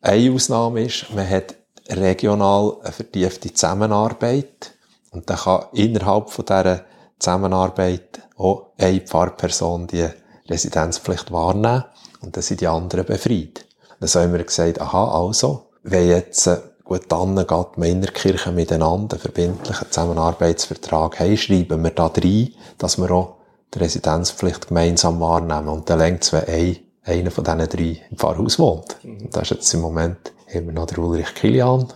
eine 0.00 0.32
Ausnahme 0.32 0.84
ist, 0.84 1.06
man 1.14 1.28
hat 1.28 1.54
regional 1.90 2.76
eine 2.82 2.92
vertiefte 2.92 3.52
Zusammenarbeit. 3.52 4.72
Und 5.10 5.28
dann 5.28 5.36
kann 5.36 5.66
innerhalb 5.72 6.30
von 6.30 6.44
dieser 6.44 6.84
Zusammenarbeit 7.18 8.20
auch 8.36 8.72
eine 8.78 9.00
Pfarrperson 9.00 9.86
die 9.86 10.08
Residenzpflicht 10.48 11.30
wahrnehmen. 11.30 11.84
Und 12.20 12.36
dann 12.36 12.42
sind 12.42 12.60
die 12.60 12.68
anderen 12.68 13.04
befreit. 13.04 13.66
Dann 14.00 14.08
haben 14.08 14.32
wir 14.32 14.44
gesagt, 14.44 14.80
aha, 14.80 15.20
also, 15.20 15.66
wenn 15.82 16.08
jetzt, 16.08 16.46
äh, 16.46 16.58
gut, 16.84 17.02
dann 17.08 17.36
geht 17.36 17.78
man 17.78 17.88
in 17.88 18.00
der 18.00 18.12
Kirche 18.12 18.50
miteinander 18.50 19.16
einen 19.16 19.20
verbindlichen 19.20 19.90
Zusammenarbeitsvertrag 19.90 21.20
haben, 21.20 21.36
schreiben 21.36 21.82
wir 21.82 21.90
da 21.90 22.06
rein, 22.06 22.52
dass 22.78 22.98
wir 22.98 23.10
auch 23.10 23.36
die 23.74 23.78
Residenzpflicht 23.78 24.68
gemeinsam 24.68 25.20
wahrnehmen. 25.20 25.68
Und 25.68 25.88
dann 25.88 25.98
längt 25.98 26.24
es, 26.24 26.32
wenn 26.32 26.46
ein, 26.46 26.76
einer 27.04 27.30
von 27.30 27.44
diesen 27.44 27.68
drei 27.68 28.02
im 28.10 28.16
Pfarrhaus 28.16 28.58
wohnt. 28.58 28.96
Und 29.04 29.34
das 29.34 29.44
ist 29.44 29.50
jetzt 29.50 29.74
im 29.74 29.80
Moment 29.80 30.32
haben 30.52 30.66
wir 30.66 30.72
noch 30.72 30.86
den 30.86 30.98
Ulrich 30.98 31.34
Kilian. 31.34 31.92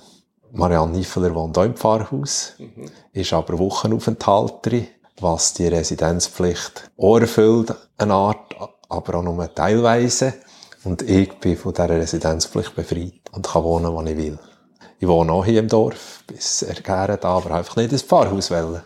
Marianne 0.53 0.97
Niffeler 0.97 1.35
wohnt 1.35 1.59
auch 1.59 1.65
im 1.65 1.77
Pfarrhaus, 1.77 2.55
mhm. 2.59 2.91
ist 3.13 3.33
aber 3.33 3.59
Wochenaufenthalterin, 3.59 4.89
was 5.21 5.55
die 5.55 5.67
Residenzpflicht 5.67 6.91
auch 6.97 7.19
erfüllt, 7.19 7.75
eine 7.99 8.15
Art, 8.15 8.55
aber 8.89 9.19
auch 9.19 9.23
nur 9.23 9.55
teilweise. 9.55 10.35
Und 10.85 11.03
ich 11.03 11.33
bin 11.41 11.57
von 11.57 11.75
dieser 11.75 11.91
Residenzpflicht 11.91 12.75
befreit 12.75 13.21
und 13.33 13.47
kann 13.47 13.65
wohnen, 13.65 13.93
wo 13.93 14.03
ich 14.03 14.17
will. 14.17 14.39
Ich 14.99 15.09
wohne 15.09 15.33
auch 15.33 15.45
hier 15.45 15.61
im 15.61 15.69
Dorf, 15.69 16.23
bis 16.27 16.65
gerne 16.83 17.19
da, 17.19 17.29
aber 17.37 17.51
einfach 17.57 17.77
nicht 17.77 17.93
ins 17.93 18.03
Pfarrhaus 18.03 18.51
wollen. 18.51 18.83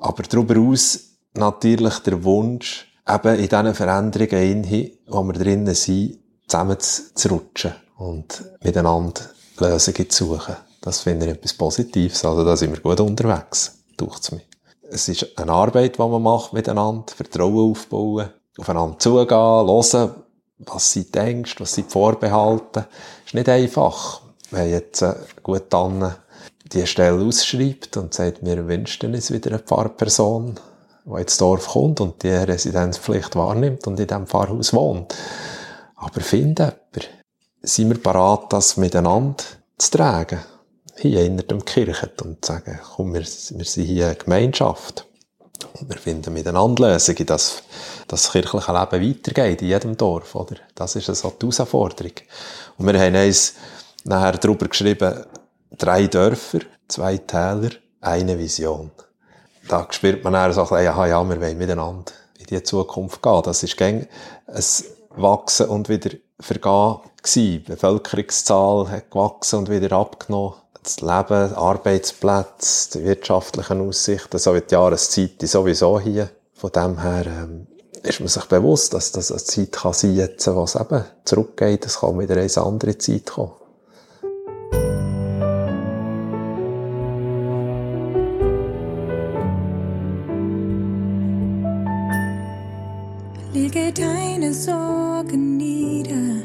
Aber 0.00 0.22
darüber 0.22 0.54
hinaus 0.54 1.00
natürlich 1.34 1.98
der 1.98 2.22
Wunsch, 2.24 2.86
eben 3.08 3.34
in 3.36 3.48
diesen 3.48 3.74
Veränderungen 3.74 4.64
hin, 4.64 4.92
wo 5.06 5.22
wir 5.22 5.32
drinnen 5.32 5.74
sind, 5.74 6.18
zusammen 6.46 6.78
zu 6.78 7.28
rutschen 7.28 7.74
und 7.98 8.44
miteinander 8.62 9.22
Lösungen 9.58 10.10
zu 10.10 10.24
suchen. 10.26 10.56
Das 10.80 11.00
finde 11.00 11.26
ich 11.26 11.32
etwas 11.32 11.54
Positives. 11.54 12.24
Also 12.24 12.44
da 12.44 12.56
sind 12.56 12.72
wir 12.72 12.80
gut 12.80 13.00
unterwegs, 13.00 13.78
es 13.98 14.32
mir. 14.32 14.42
Es 14.88 15.08
ist 15.08 15.36
eine 15.36 15.52
Arbeit, 15.52 15.96
die 15.96 15.98
man 15.98 16.22
macht 16.22 16.52
miteinander, 16.52 17.12
Vertrauen 17.12 17.72
aufbauen, 17.72 18.28
aufeinander 18.56 18.98
zugehen, 18.98 19.36
hören, 19.36 20.14
was 20.58 20.92
sie 20.92 21.10
denkst, 21.10 21.56
was 21.58 21.74
sie 21.74 21.82
Vorbehalte. 21.82 22.86
Ist 23.24 23.34
nicht 23.34 23.48
einfach. 23.48 24.20
Wenn 24.52 24.70
jetzt 24.70 25.02
äh, 25.02 25.14
gut 25.42 25.64
dann 25.70 26.14
die 26.72 26.86
Stelle 26.86 27.20
ausschreibt 27.20 27.96
und 27.96 28.14
sagt, 28.14 28.44
wir 28.44 28.68
wünschen 28.68 29.12
uns 29.12 29.32
wieder 29.32 29.50
eine 29.50 29.58
Pfarrperson, 29.58 30.54
die 31.06 31.20
ins 31.20 31.38
Dorf 31.38 31.68
kommt 31.68 32.00
und 32.00 32.22
die 32.22 32.30
Residenzpflicht 32.30 33.36
wahrnimmt 33.36 33.86
und 33.86 33.98
in 34.00 34.06
diesem 34.06 34.26
Pfarrhaus 34.26 34.72
wohnt. 34.72 35.14
Aber 35.94 36.20
finden 36.20 36.72
jemanden. 36.92 37.12
Sind 37.62 37.88
wir 37.88 38.02
bereit, 38.02 38.46
das 38.50 38.76
miteinander 38.76 39.42
zu 39.78 39.90
tragen? 39.90 40.40
Hier 40.98 41.24
in 41.24 41.36
der 41.36 41.58
Kirche 41.58 42.10
und 42.22 42.44
zu 42.44 42.52
sagen, 42.52 42.78
komm, 42.94 43.14
wir, 43.14 43.20
wir 43.20 43.64
sind 43.64 43.84
hier 43.84 44.06
eine 44.06 44.14
Gemeinschaft. 44.16 45.06
Und 45.80 45.88
wir 45.88 45.98
finden 45.98 46.32
miteinander 46.32 46.92
Lösungen, 46.92 47.26
dass 47.26 47.62
das 48.08 48.30
kirchliche 48.30 48.72
Leben 48.72 49.08
weitergeht 49.08 49.62
in 49.62 49.68
jedem 49.68 49.96
Dorf, 49.96 50.34
oder? 50.34 50.56
Das 50.74 50.96
ist 50.96 51.06
so 51.06 51.30
die 51.30 51.46
Herausforderung. 51.46 52.12
Und 52.78 52.86
wir 52.86 53.00
haben 53.00 53.14
uns 53.14 53.54
nachher 54.04 54.38
darüber 54.38 54.68
geschrieben, 54.68 55.24
drei 55.76 56.06
Dörfer, 56.06 56.60
zwei 56.88 57.18
Täler, 57.18 57.70
eine 58.00 58.38
Vision. 58.38 58.90
Da 59.68 59.86
spürt 59.90 60.22
man 60.22 60.32
dann 60.32 60.52
so 60.52 60.62
ein 60.62 60.68
bisschen, 60.68 60.84
ja, 60.84 61.06
ja, 61.06 61.28
wir 61.28 61.40
wollen 61.40 61.58
miteinander 61.58 62.12
in 62.38 62.46
die 62.46 62.62
Zukunft 62.62 63.22
gehen. 63.22 63.42
Das 63.44 63.62
ist 63.62 63.76
gäng 63.76 64.06
ein 64.46 64.64
Wachsen 65.16 65.68
und 65.68 65.88
wieder 65.88 66.10
Vergehen 66.38 66.98
gewesen. 67.22 67.34
Die 67.34 67.58
Bevölkerungszahl 67.60 68.90
hat 68.90 69.10
gewachsen 69.10 69.60
und 69.60 69.70
wieder 69.70 69.96
abgenommen. 69.96 70.54
Das 70.82 71.00
Leben, 71.00 71.54
Arbeitsplätze, 71.54 72.98
die 72.98 73.04
wirtschaftlichen 73.04 73.88
Aussichten, 73.88 74.38
so 74.38 74.54
wie 74.54 74.60
die 74.60 74.74
Jahreszeit 74.74 75.42
sowieso 75.42 75.98
hier. 75.98 76.30
Von 76.54 76.70
dem 76.70 77.00
her, 77.00 77.26
ähm, 77.26 77.66
ist 78.02 78.20
man 78.20 78.28
sich 78.28 78.44
bewusst, 78.44 78.94
dass 78.94 79.12
das 79.12 79.32
eine 79.32 79.42
Zeit 79.42 79.72
kann 79.72 79.92
sein 79.92 80.30
kann, 80.38 80.54
wo 80.54 80.62
es 80.62 80.76
eben 80.76 81.04
zurückgeht. 81.24 81.86
Es 81.86 82.00
kann 82.00 82.18
wieder 82.18 82.36
eine 82.36 82.66
andere 82.66 82.98
Zeit 82.98 83.26
kommen. 83.26 83.52
Sorgen 94.66 95.58
nieder, 95.58 96.42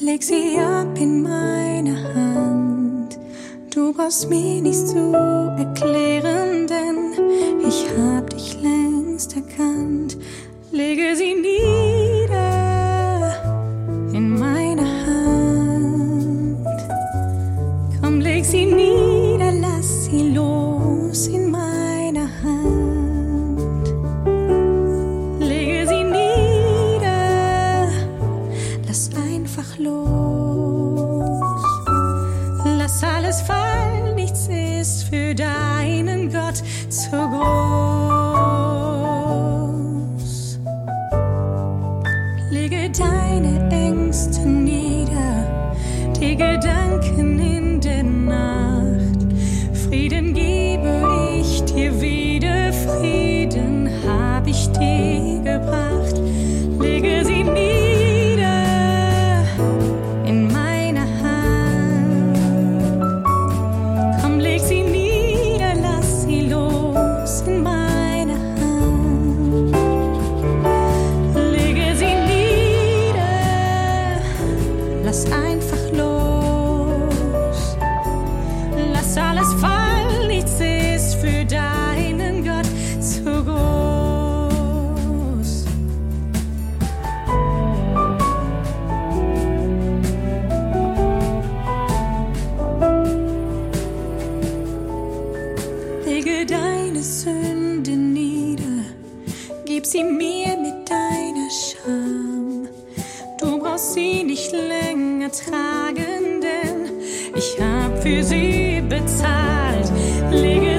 leg 0.00 0.22
sie 0.22 0.58
ab 0.58 0.98
in 0.98 1.22
meine 1.22 1.94
Hand. 2.14 3.18
Du 3.68 3.92
brauchst 3.92 4.30
mir 4.30 4.62
nicht 4.62 4.88
zu 4.88 5.12
erklären, 5.58 6.66
denn 6.66 7.12
ich 7.68 7.84
hab 7.98 8.30
dich 8.30 8.56
längst 8.62 9.36
erkannt. 9.36 10.16
Lege 10.70 11.14
sie 11.14 11.34
nieder 11.34 11.81
Deine 96.48 97.00
Sünde 97.00 97.92
nieder, 97.92 98.84
gib 99.64 99.86
sie 99.86 100.02
mir 100.02 100.56
mit 100.56 100.90
deiner 100.90 101.48
Scham. 101.50 102.68
Du 103.38 103.58
brauchst 103.60 103.94
sie 103.94 104.24
nicht 104.24 104.50
länger 104.50 105.30
tragen, 105.30 106.40
denn 106.42 107.00
ich 107.36 107.56
hab 107.60 108.02
für 108.02 108.24
sie 108.24 108.82
bezahlt. 108.88 109.92
Lege 110.32 110.71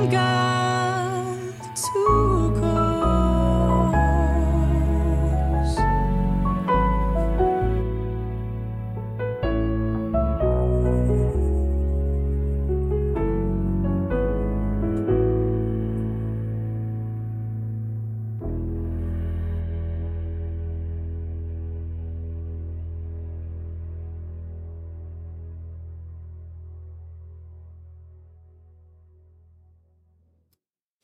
deinen 0.00 0.10
Gott 0.10 0.29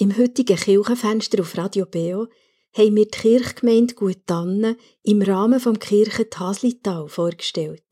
Im 0.07 0.17
heutigen 0.17 0.57
Kirchenfenster 0.57 1.41
auf 1.41 1.59
Radio 1.59 1.85
Beo 1.85 2.29
haben 2.75 2.95
wir 2.95 3.07
die 3.07 3.11
Kirchgemeinde 3.11 3.95
Gutanne 3.95 4.77
im 5.03 5.21
Rahmen 5.21 5.59
vom 5.59 5.81
Kirchen 5.81 6.27
Haslital 6.33 7.09
vorgestellt. 7.09 7.83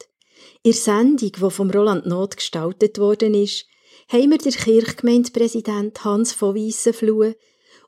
In 0.62 0.70
der 0.70 0.80
Sendung, 0.80 1.32
die 1.32 1.50
vom 1.50 1.70
Roland 1.72 2.06
Not 2.06 2.36
gestaltet 2.36 3.00
worden 3.00 3.34
ist, 3.34 3.66
haben 4.06 4.30
wir 4.30 4.38
den 4.38 4.52
Kirchgemeindepräsident 4.52 6.04
Hans 6.04 6.32
von 6.32 6.54
Weissenfluh 6.54 7.32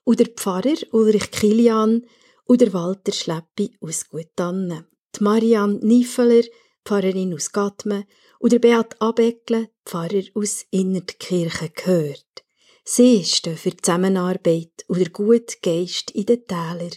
und 0.02 0.18
der 0.18 0.26
Pfarrer 0.26 0.74
Ulrich 0.90 1.30
Kilian 1.30 2.04
und 2.46 2.60
der 2.60 2.72
Walter 2.72 3.12
Schleppi 3.12 3.76
aus 3.80 4.08
Gutanne, 4.08 4.88
die 5.16 5.22
Marianne 5.22 5.78
Niefeler, 5.84 6.42
Pfarrerin 6.84 7.32
aus 7.32 7.52
Gatmen 7.52 8.02
und 8.40 8.60
Beat 8.60 9.00
Abeckle, 9.00 9.70
Pfarrer 9.84 10.24
aus 10.34 10.66
Innertkirchen 10.72 11.70
gehört. 11.76 12.45
Sie 12.88 13.24
stehen 13.24 13.56
für 13.56 13.70
die 13.70 13.78
Zusammenarbeit 13.78 14.84
und 14.86 15.00
der 15.00 15.10
gute 15.10 15.56
Geist 15.60 16.12
in 16.12 16.26
den 16.26 16.46
Tälern. 16.46 16.92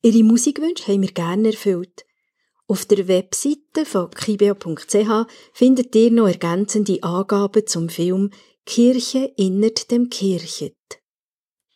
Ihre 0.00 0.24
Musikwünsche 0.24 0.90
haben 0.90 1.02
wir 1.02 1.12
gerne 1.12 1.48
erfüllt. 1.48 2.06
Auf 2.66 2.86
der 2.86 3.06
Webseite 3.06 3.84
von 3.84 4.10
kibeo.ch 4.10 5.26
findet 5.52 5.94
ihr 5.94 6.10
noch 6.10 6.28
ergänzende 6.28 7.02
Angaben 7.02 7.66
zum 7.66 7.90
Film 7.90 8.30
Kirche 8.64 9.30
innert 9.36 9.90
dem 9.90 10.08
Kirchet. 10.08 10.76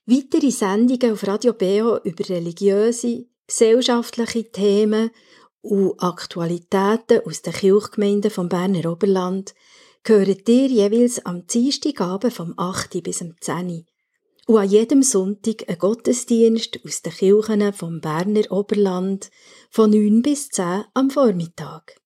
Weitere 0.06 0.50
Sendungen 0.50 1.12
auf 1.12 1.26
Radio 1.26 1.52
Beo 1.52 1.98
über 2.04 2.26
religiöse, 2.26 3.26
gesellschaftliche 3.46 4.50
Themen 4.50 5.10
und 5.60 6.02
Aktualitäten 6.02 7.20
aus 7.26 7.42
den 7.42 7.52
Kirchgemeinden 7.52 8.30
vom 8.30 8.48
Berner 8.48 8.90
Oberland 8.90 9.54
gehört 10.04 10.46
ihr 10.50 10.66
jeweils 10.66 11.24
am 11.24 11.46
Dienstagabend 11.46 12.34
vom 12.34 12.52
8. 12.58 13.02
bis 13.02 13.22
am 13.22 13.34
10. 13.40 13.86
Und 14.46 14.58
an 14.58 14.68
jedem 14.68 15.02
Sonntag 15.02 15.66
ein 15.66 15.78
Gottesdienst 15.78 16.78
aus 16.84 17.00
den 17.00 17.12
Kirchen 17.14 17.72
vom 17.72 18.02
Berner 18.02 18.52
Oberland 18.52 19.30
von 19.70 19.90
9 19.90 20.20
bis 20.20 20.50
10 20.50 20.84
am 20.92 21.08
Vormittag. 21.08 21.98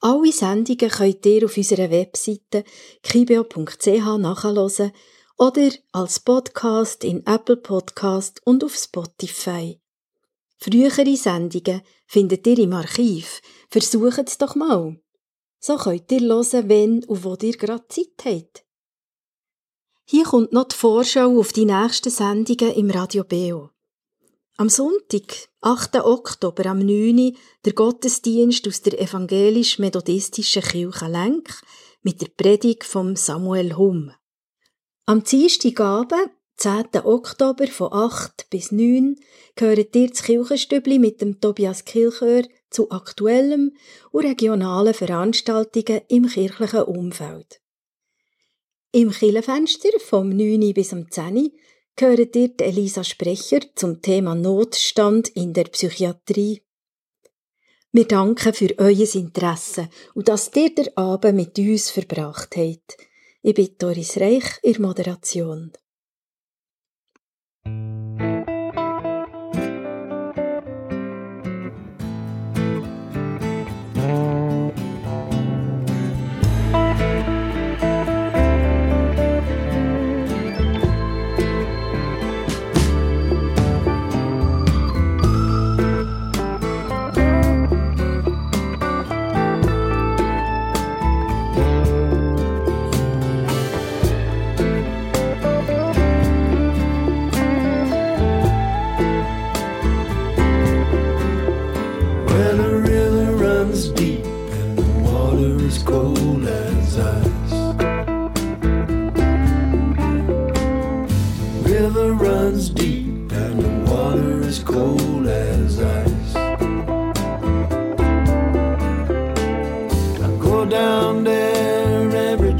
Alle 0.00 0.32
Sendungen 0.32 0.90
könnt 0.90 1.26
ihr 1.26 1.44
auf 1.44 1.56
unserer 1.56 1.90
Webseite 1.90 2.64
kibeo.ch 3.02 4.18
nachhören 4.18 4.92
oder 5.36 5.70
als 5.92 6.20
Podcast 6.20 7.04
in 7.04 7.26
Apple 7.26 7.58
Podcast 7.58 8.40
und 8.44 8.64
auf 8.64 8.74
Spotify. 8.74 9.78
Frühere 10.56 11.16
Sendungen 11.16 11.82
findet 12.06 12.46
ihr 12.46 12.58
im 12.58 12.72
Archiv. 12.72 13.42
Versucht 13.68 14.28
es 14.28 14.38
doch 14.38 14.54
mal. 14.54 14.98
So 15.66 15.78
könnt 15.78 16.12
ihr 16.12 16.20
hören, 16.20 16.68
wenn 16.68 17.04
und 17.04 17.24
wo 17.24 17.38
ihr 17.40 17.56
gerade 17.56 17.88
Zeit 17.88 18.22
habt. 18.26 18.66
Hier 20.04 20.24
kommt 20.24 20.52
noch 20.52 20.68
die 20.68 20.76
Vorschau 20.76 21.38
auf 21.38 21.54
die 21.54 21.64
nächsten 21.64 22.10
Sendungen 22.10 22.74
im 22.74 22.90
Radio 22.90 23.24
Beo. 23.24 23.70
Am 24.58 24.68
Sonntag, 24.68 25.48
8. 25.62 26.04
Oktober 26.04 26.66
am 26.66 26.80
9. 26.80 27.34
der 27.64 27.72
Gottesdienst 27.72 28.68
aus 28.68 28.82
der 28.82 29.00
evangelisch-methodistischen 29.00 30.60
Kirche 30.60 31.06
Lenk 31.06 31.48
mit 32.02 32.20
der 32.20 32.28
Predigt 32.36 32.84
vom 32.84 33.16
Samuel 33.16 33.78
Hum. 33.78 34.12
Am 35.06 35.24
Dienstagabend, 35.24 36.28
10. 36.58 36.88
Oktober 37.04 37.68
von 37.68 37.90
8 37.90 38.50
bis 38.50 38.70
9 38.70 39.16
gehört 39.56 39.96
ihr 39.96 40.10
das 40.10 40.24
Kirchenstübli 40.24 40.98
mit 40.98 41.22
dem 41.22 41.40
Tobias 41.40 41.86
Kilchör 41.86 42.42
zu 42.74 42.90
aktuellem 42.90 43.72
und 44.10 44.24
regionalen 44.24 44.94
Veranstaltungen 44.94 46.02
im 46.08 46.26
kirchlichen 46.26 46.82
Umfeld. 46.82 47.60
Im 48.92 49.10
Kirchenfenster 49.10 49.98
vom 49.98 50.28
9. 50.28 50.72
bis 50.74 50.92
am 50.92 51.10
10. 51.10 51.52
gehört 51.96 52.36
ihr 52.36 52.52
Elisa 52.60 53.02
Sprecher 53.04 53.60
zum 53.74 54.02
Thema 54.02 54.34
Notstand 54.34 55.28
in 55.30 55.52
der 55.52 55.64
Psychiatrie. 55.64 56.62
Wir 57.92 58.06
danken 58.06 58.52
für 58.52 58.74
euer 58.78 59.14
Interesse 59.14 59.88
und 60.14 60.28
dass 60.28 60.50
ihr 60.54 60.74
den 60.74 60.96
Abend 60.96 61.36
mit 61.36 61.58
uns 61.58 61.90
verbracht 61.90 62.56
habt. 62.56 62.96
Ich 63.42 63.54
bin 63.54 63.74
Doris 63.78 64.16
Reich 64.16 64.58
in 64.62 64.82
Moderation. 64.82 65.72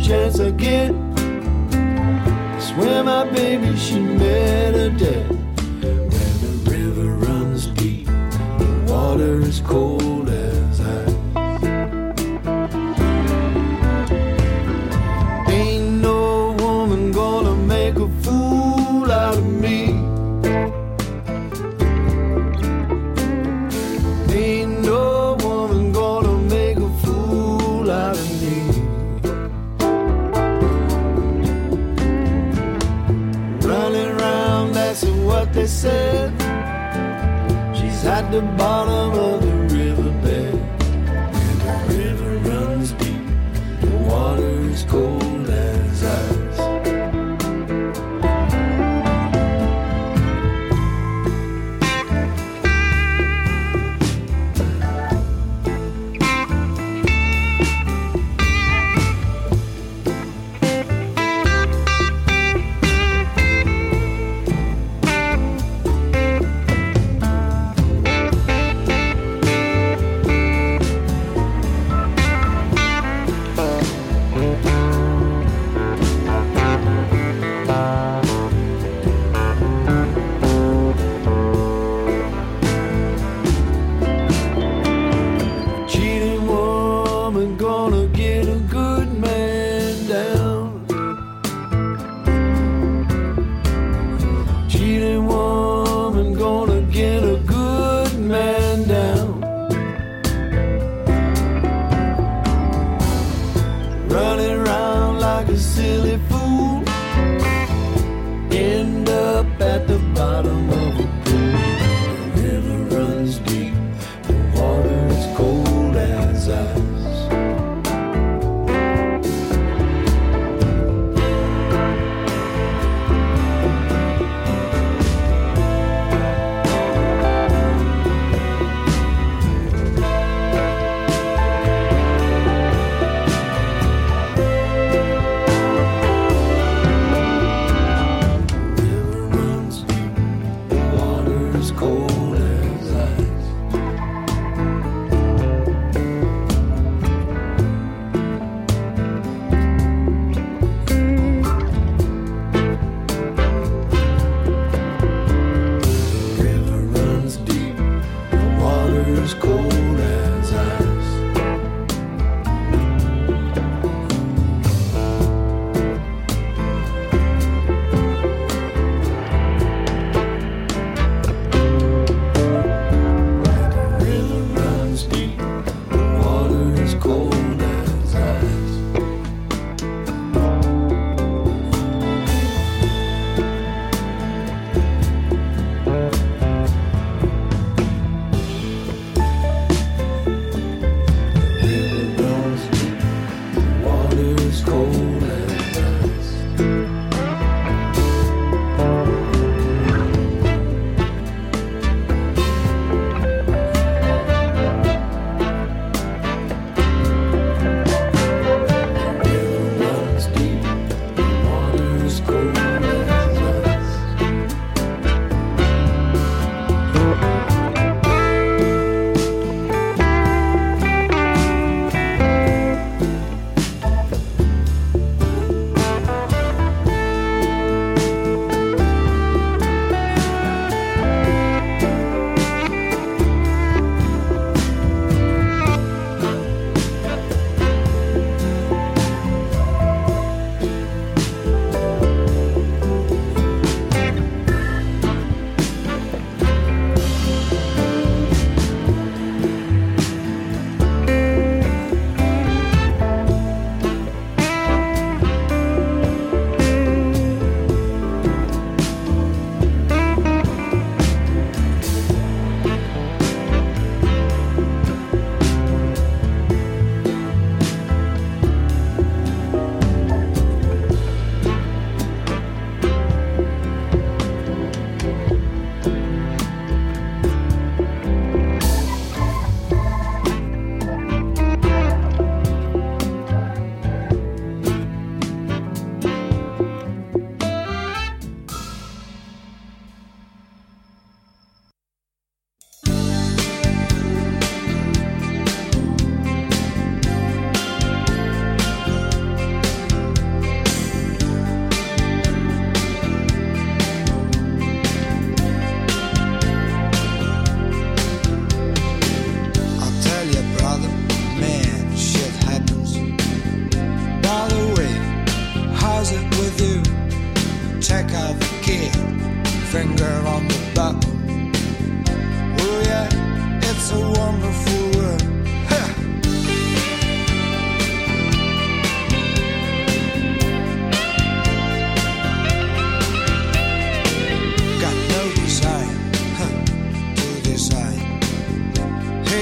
Chance 0.05 0.39
I 0.39 0.51
get. 0.51 0.93
Swear 2.61 3.03
my 3.05 3.25
baby 3.31 3.75
she 3.77 3.99
met 3.99 4.75
a 4.75 4.91
death. 4.91 5.31
When 5.31 6.37
the 6.45 6.71
river 6.71 7.09
runs 7.27 7.67
deep 7.69 8.07
the 8.07 8.93
water 8.93 9.41
is 9.41 9.61
cold 9.61 10.14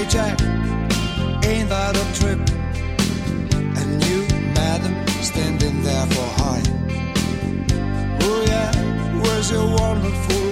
Jack, 0.09 0.41
ain't 1.45 1.69
that 1.69 1.95
a 1.95 2.19
trip? 2.19 2.39
And 3.77 4.03
you, 4.05 4.27
madam, 4.53 4.93
standing 5.23 5.81
there 5.81 6.05
for 6.07 6.27
high. 6.41 6.63
Oh 8.21 8.43
yeah, 8.45 8.71
where's 9.21 9.49
your 9.49 9.65
wonderful 9.65 10.42